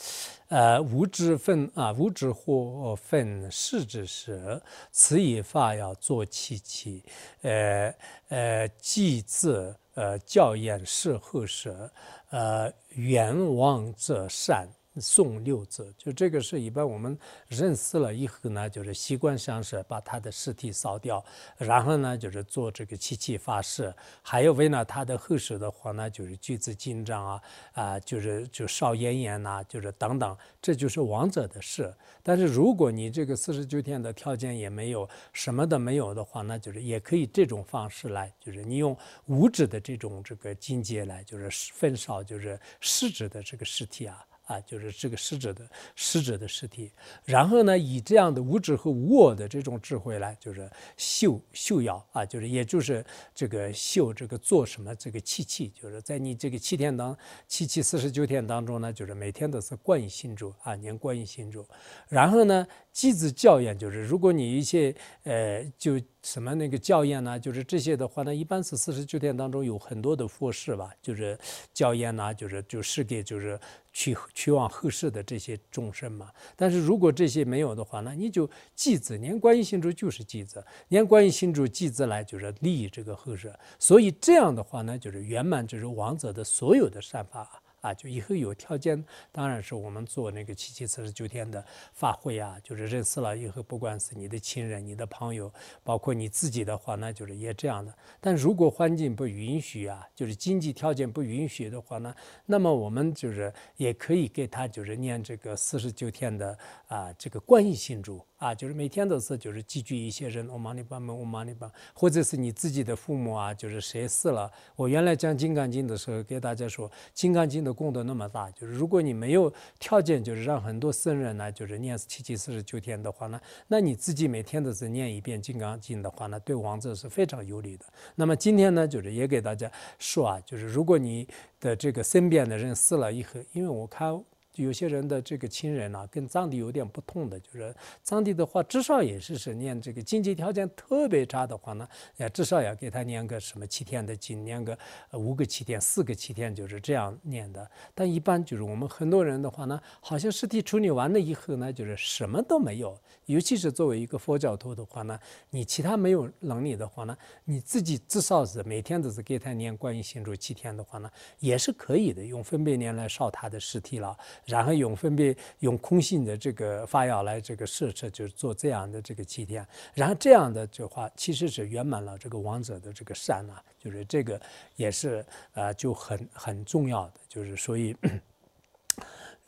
[0.49, 7.03] 呃，无之分啊，无之或分是之时，此以法要作其其。
[7.41, 7.93] 呃
[8.27, 11.89] 呃，既字呃教言是后时，
[12.29, 14.69] 呃愿望则善。
[14.99, 21.23] 送六字，就这个是一般我们认死了以后呢，就是习惯上是把他的尸体烧掉，
[21.57, 27.41] 然后呢就是做这个七七发誓，还有为了他的后事的话呢，就是举子进帐啊
[27.73, 31.93] 啊，就是就烧烟烟呐，就是等等，这就是亡者的事。
[32.21, 38.95] 但是如果你这个四十九天的条件也没有，什么都没有的话，那就是也可以这种方式来，就是你用
[39.25, 44.23] 五指的这种这个境界来，就是焚烧，就是逝者的这个尸体啊。
[44.49, 45.63] 啊，就是这个逝者的
[45.95, 46.91] 逝者的尸体，
[47.23, 57.15] 然后呢，以这样的无知和无我的这种智慧来，就是修修要啊，就是也就是这个修这个做什么这个气气，就是在你这个七天当
[57.47, 61.63] 七七四十九天当中呢，就是每天都是观音心咒啊，念观音心咒，
[62.07, 62.65] 然后呢。
[62.91, 64.93] 继子教验就是，如果你一些
[65.23, 71.37] 呃，就什么那个教验呢，就是这些的话呢，一般是四十九天当中有很多的佛事吧，就是
[71.71, 73.57] 教验呐，就是就是给就是
[73.99, 76.31] 去去往后世的这些众生嘛。
[76.55, 83.53] 但是如果这些没有的话，那你就祭子念观音心咒就是祭子，念观音心咒祭子来就是利益这个后世。
[83.77, 87.61] 所以这样的话呢，就是圆满就是王者的所有的善法。
[87.81, 91.63] 啊，就以后有条件，当然是我们做那个七七四十九天的
[91.93, 95.51] 法会啊，就是认识了以后，不管是你的亲人、你的朋友，
[95.83, 97.93] 包括你自己的话，那就是也这样的。
[98.19, 102.13] 但如果环境不允许啊，就是经济条件不允许的话呢，
[102.45, 106.57] 那么我们就是也可以给他就是念这个四十九天的
[106.87, 108.25] 啊这个观音心咒。
[108.39, 114.49] 啊，就是每天都是，就是集聚一些人，我忙你帮忙，我忙你帮，或者是你自己的父母啊，就是谁死了。
[114.77, 127.85] 我原来讲《金刚经》的时候，给大家说，《金刚经》的功德那么大，就是如果你没有条件，就是让很多僧人呢，就是念七七四十九天的话呢，那你自己每天都是念一遍《金刚经》的话呢，对王者是非常有利的。
[128.15, 131.27] 那么今天呢，就是也给大家说啊，就是如果你
[131.59, 134.23] 的这个身边的人死了以后，因为我看。
[134.59, 141.87] 有些人的这个亲人呢，跟藏地有点不同的，就是藏地的话，至少也是是念这个经济条件特别差的话呢，
[142.17, 144.77] 也至少要给他念个什么七天的经，念个
[145.13, 147.69] 五个七天、四个七天，就是这样念的。
[147.95, 152.99] 但一般就是我们很多人的话呢，好像尸体处理完了以后呢，就是什么都没有。
[153.25, 155.19] 尤其是作为一个佛教徒的话呢，
[155.51, 164.17] 你其他没有能力的话呢，你自己至少是每天都是给他念观音心咒七天的话呢，也是可以的，用分别念来烧他的尸体了。
[164.49, 174.41] 然后用分别用空性的这个法药来这个设置，就是做这样的这个祭天，然后这样的这话其实是圆满了这个王者的这个善啊，就是这个
[174.75, 175.23] 也是
[175.53, 177.95] 呃就很很重要的，就是所以。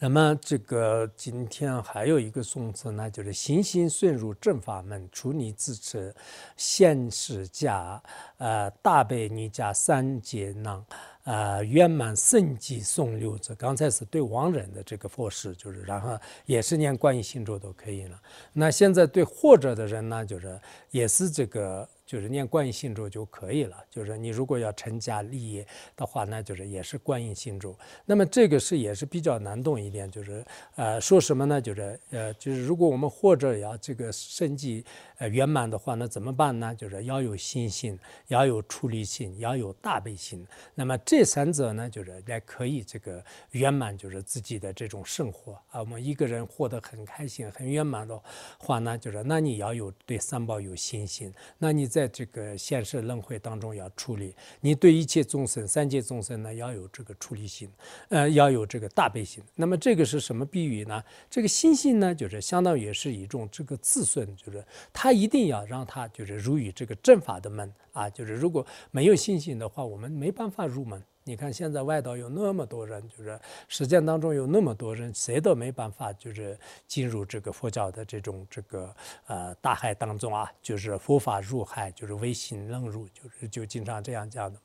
[0.04, 6.12] 那么这个今天还有一个颂词呢，就是行行顺入正法门，除你自持，
[6.58, 8.02] 现世家，
[8.38, 10.84] 呃，大悲女家三劫囊，
[11.24, 13.54] 啊，圆满圣迹送六字。
[13.56, 18.20] 刚才是对亡人的这个佛事，就是然后也是念观音心咒都可以了。
[18.54, 20.60] 那现在对活着的人呢，就是
[20.90, 21.88] 也是这个。
[22.12, 23.78] 就是念观音心咒就可以了。
[23.90, 27.74] 就是你如果要成家立业的话，那就是也是观音心咒。
[28.06, 30.12] 那么这个是也是比较难懂一点。
[30.12, 30.46] 就是
[30.76, 31.62] 呃说什么呢？
[31.62, 34.84] 就是呃就是如果我们或者要这个生计
[35.20, 36.76] 呃圆满的话，那怎么办呢？
[36.76, 37.98] 就是要有心性，
[38.28, 40.46] 要有出离心，要有大悲心。
[40.76, 45.80] 那么这三者呢，就是来可以这个圆满，就是自己的这种生活啊。
[45.80, 48.22] 我们一个人活得很开心、很圆满的
[48.58, 52.01] 话呢，就是那你要有对三宝有信心，那你在。
[52.02, 57.70] 在这个现世轮回当中要处理，你对一切众生、三界众生呢，要有这个处理心，
[58.10, 59.44] 呃，要有这个大悲心。
[59.54, 61.04] 那么这个是什么比喻呢？
[61.30, 71.00] 这个心性呢，就是相当于是一种这个自顺，就是他一定要让他就是入于这个正法的门啊，就是如果没有信心的话，我们没办法入门。
[71.24, 76.58] 你看，现在外道有那么多人，就是实践当中有那么多人，谁都没办法，就是
[76.88, 78.96] 进入这个佛教的这种这个
[79.28, 84.60] 呃大海当中啊，就是佛法入海，就是唯心能入，就是就经常这样讲的。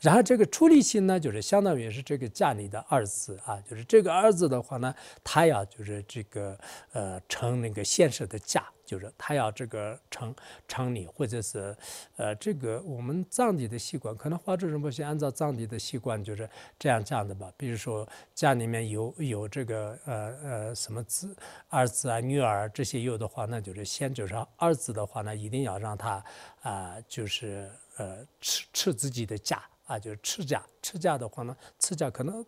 [0.00, 4.94] 然后这个出离心呢，就是相当于是这个家里的儿子啊，就是这个儿子的话呢，
[5.24, 6.58] 他要就是这个
[6.92, 8.64] 呃成那个现实的家。
[8.88, 10.34] 就是他要这个成
[10.66, 11.76] 成礼，或者是，
[12.16, 17.52] 呃，这个我们藏地的习惯，可能华住人不是按照藏地的习惯就是这样讲的吧。
[17.58, 21.36] 比如说家里面有有这个呃呃什么子
[21.68, 26.24] 儿子啊女儿这些有的话，那就是先就是儿子的话呢，一定要让他
[26.62, 29.62] 啊就是呃吃吃自己的家。
[29.88, 32.42] 啊，就是吃家，持家的话呢，持家可能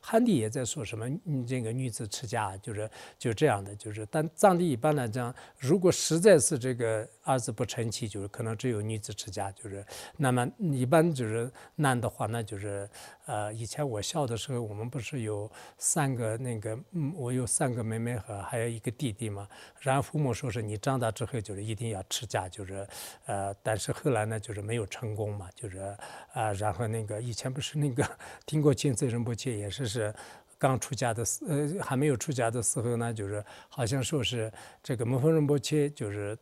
[0.00, 1.08] 汉地也在说什么，
[1.46, 9.86] 这个女子持家，就是就这样的，就是但藏地一般来讲，如果实在是这个儿子不成器，就是可能只有女子持家，就是
[10.16, 12.88] 那么一般就是男的话，那就是
[13.26, 19.46] 呃，以前我小的时候，我们不是有三个那个，嗯，我有三个妹妹和还有一个弟弟嘛，
[19.78, 22.84] 然后父母说是你长大之后就是一定要持家，就是
[23.26, 25.78] 呃，但是后来呢，就是没有成功嘛，就是
[26.32, 26.88] 啊，然后。
[26.94, 28.08] 那个以前不是那个
[28.46, 30.14] 听过金色仁波切也是是
[30.58, 34.50] 刚出家的时呃还没有出家的时候呢，就是好像说是
[34.82, 36.36] 这个摩诃仁波切就是。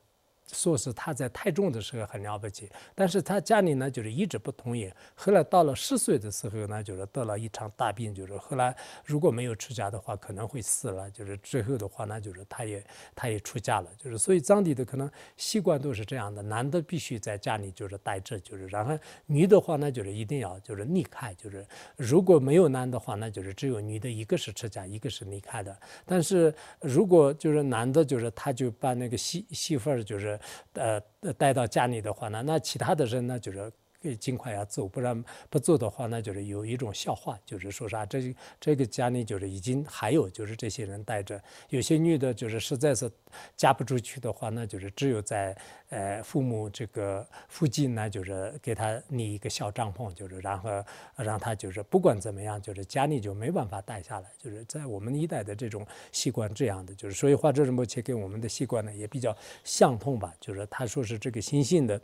[0.53, 4.93] 说是他在太重的时候很了不起，但是他家里呢就是一直不同意。
[5.15, 11.11] 后来到了十岁的时候呢，就是得了一场大病，就是后来如果没有出家的话，可能会死了。
[11.11, 12.85] 就是最后的话呢，就是他也
[13.15, 13.89] 他也出家了。
[13.97, 25.75] 就是所以藏地的可能习惯都是这样的，男的必须在家里就是待着，就是然后女的话呢就是一定要就是离开，就是如果没有男的话，那就是只有女的一个是出家，一个是离开的。
[26.05, 30.39] 但是如果就是男的，就是他就把那个媳媳妇儿就是。
[30.75, 31.01] 呃，
[31.39, 33.73] 带到家里的话呢，那其他的人呢，就是。
[34.19, 43.11] 尽快要走，不然不做的话，那就是有一种笑话，就是说啥，这这个家里就是已经还有就是这些人带着，有些女的就是实在是
[43.57, 45.57] 嫁不出去的话，那就是只有在
[45.91, 50.71] 呃父母这个附近呢，就是给他立一个小帐篷，就是然后
[51.17, 62.01] 让他就是不管怎么样，就是家里就没办法带下来，就是在我们一代的这种习惯这样的，就是所以话这是目前跟我们的习惯呢也比较相通吧，就是他说是这个新兴的。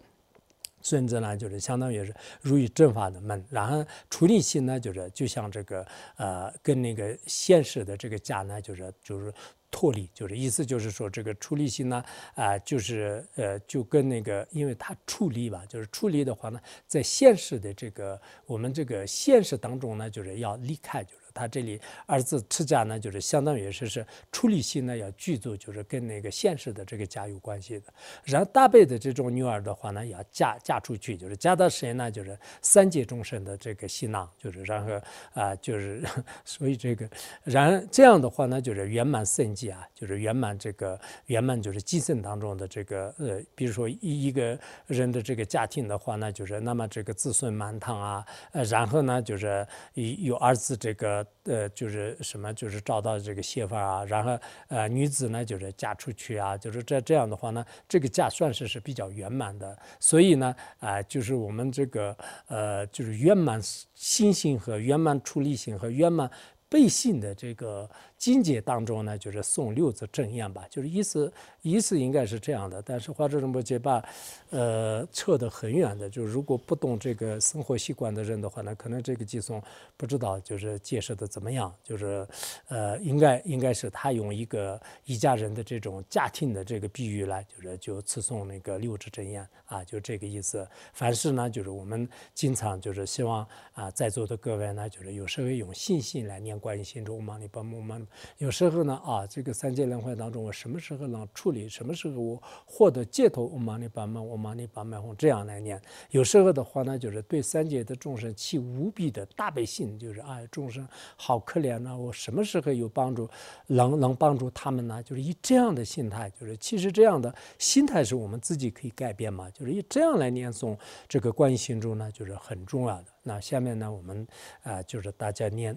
[0.81, 9.33] 孙子呢，就是相当于是入于正法的门，然后处理心呢，就是就像这个呃，跟那个现实的这个家呢，就是就是
[9.71, 12.05] 脱离，就是意思就是说这个处理心呢，
[12.35, 21.28] 啊，就是呃，就跟那个，因为它处理吧，就是处理的话呢，在现实的这个我们这个现实当中呢，就是要离开，就是。
[21.39, 27.85] 他这里儿子持家呢，就是相当于是是处理心呢要具足，就是跟那个现实的这个家有关系的。
[28.25, 32.11] 然后大辈的这种女儿的话呢，要嫁嫁出去，就是嫁到谁呢？
[32.11, 35.01] 就是三界众生的这个新郎，就是然后
[35.35, 36.03] 啊，就是
[36.45, 37.09] 所以这个，
[37.45, 51.25] 然这样的话呢，就是圆满圣迹啊，就是圆满这个圆满就是继生当中的这个呃，比如说一一个人的这个家庭的话呢，就是那么这个子孙满堂啊，呃，然后呢就是有有儿子这个。
[51.45, 59.79] 呃，就是什么，就是找到这个媳妇儿啊，然后呃，女子呢就是嫁出去啊，就是这这样的话呢，这个嫁算是是比较圆满的。
[59.99, 62.17] 所以呢，啊，就是我们这个
[62.47, 63.61] 呃，就是圆满
[63.95, 66.31] 心性和圆满处理性和圆满
[66.69, 67.89] 背信的这个
[68.19, 72.83] 经节当中呢，就是送六字真言吧，就是意思意思应该是这样的。
[72.83, 74.05] 但是华中不结把，
[74.51, 79.63] 呃，扯得很远的，就是如果不懂这个生活习惯的人的话呢，可能这个寄送
[79.97, 82.27] 不知道就是解释的怎么样，就是
[82.67, 90.67] 呃，应该应该是他用一个一家人的这种家庭的这个比喻来，就是就赐送那个六字真言啊，就这个意思。
[90.93, 98.08] 凡事呢，就是我们经常就是希望啊，在座的各位呢，就是有时候用信心来念观音心中嘛，你把我们。
[98.39, 101.69] 有时候呢，啊，这个三界轮回当中，我什么时候能处理？
[101.69, 103.45] 什么时候我获得解脱？
[103.45, 105.81] 我忙你把忙，我忙你把忙，这样来念。
[106.11, 110.87] 有时候的话呢，就是对三界的众生起无比的大悲心，就是啊，众生
[111.17, 113.29] 好可怜呐，我什么时候有帮助，
[113.67, 115.03] 能能帮助他们呢？
[115.03, 119.49] 就是以这样的心态，就是其实这样的心态是我们自己可以改变嘛。
[119.51, 120.77] 就是以这样来念诵
[121.09, 123.07] 这个观音心中呢，就是很重要的。
[123.23, 124.27] 那下面呢，我们
[124.63, 125.77] 啊，就是大家念。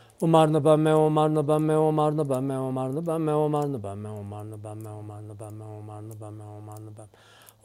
[0.21, 4.09] Umarını ben me umarını ben me umarını ben me umarını ben me umarını ben me
[4.11, 7.07] umarını ben me umarını ben me umarını ben me umarını ben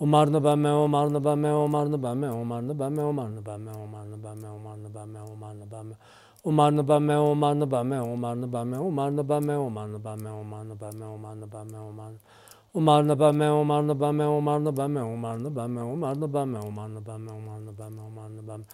[0.01, 3.73] Umarını ben me umarını ben me umarını ben me umarını ben me umarını ben me
[3.73, 5.97] umarını ben me umarını ben me umarını ben me
[6.45, 10.29] Umarını ben me umarını ben me umarını ben me umarını ben me umarını ben me
[10.31, 12.19] umarını ben me umarını ben me umarını
[12.75, 16.61] Umarını ben me umarını ben me umarını ben me umarını ben me umarını ben me
[16.61, 18.67] umarını ben me umarını ben me umarını ben me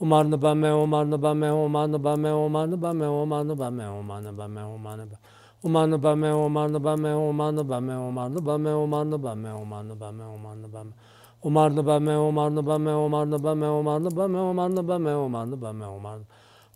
[0.00, 2.92] Omar na ba me Omar na ba me Omar na ba me Omar na ba
[2.92, 5.18] me Omar na ba me Omar na ba me Omar na ba
[5.64, 8.58] Omar na ba me Omar na ba me Omar na ba me Omar na ba
[8.58, 10.24] me Omar na ba me Omar na ba me
[11.44, 13.54] Omar na ba me Omar na ba me Omar na ba me Omar na ba
[13.54, 16.18] me Omar na ba me Omar na ba me Omar na ba me Omar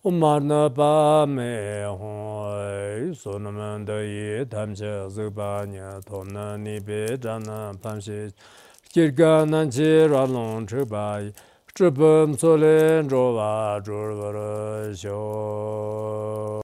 [0.04, 6.56] Omar na ba me hoi sonam da yi tam che zu ba nya tom na
[6.56, 8.30] ni be jan na pam shi
[8.94, 11.32] kirga nan che ra long che ba yi
[11.78, 15.14] zhibam tsulim zhuwa zhurwa rishyo.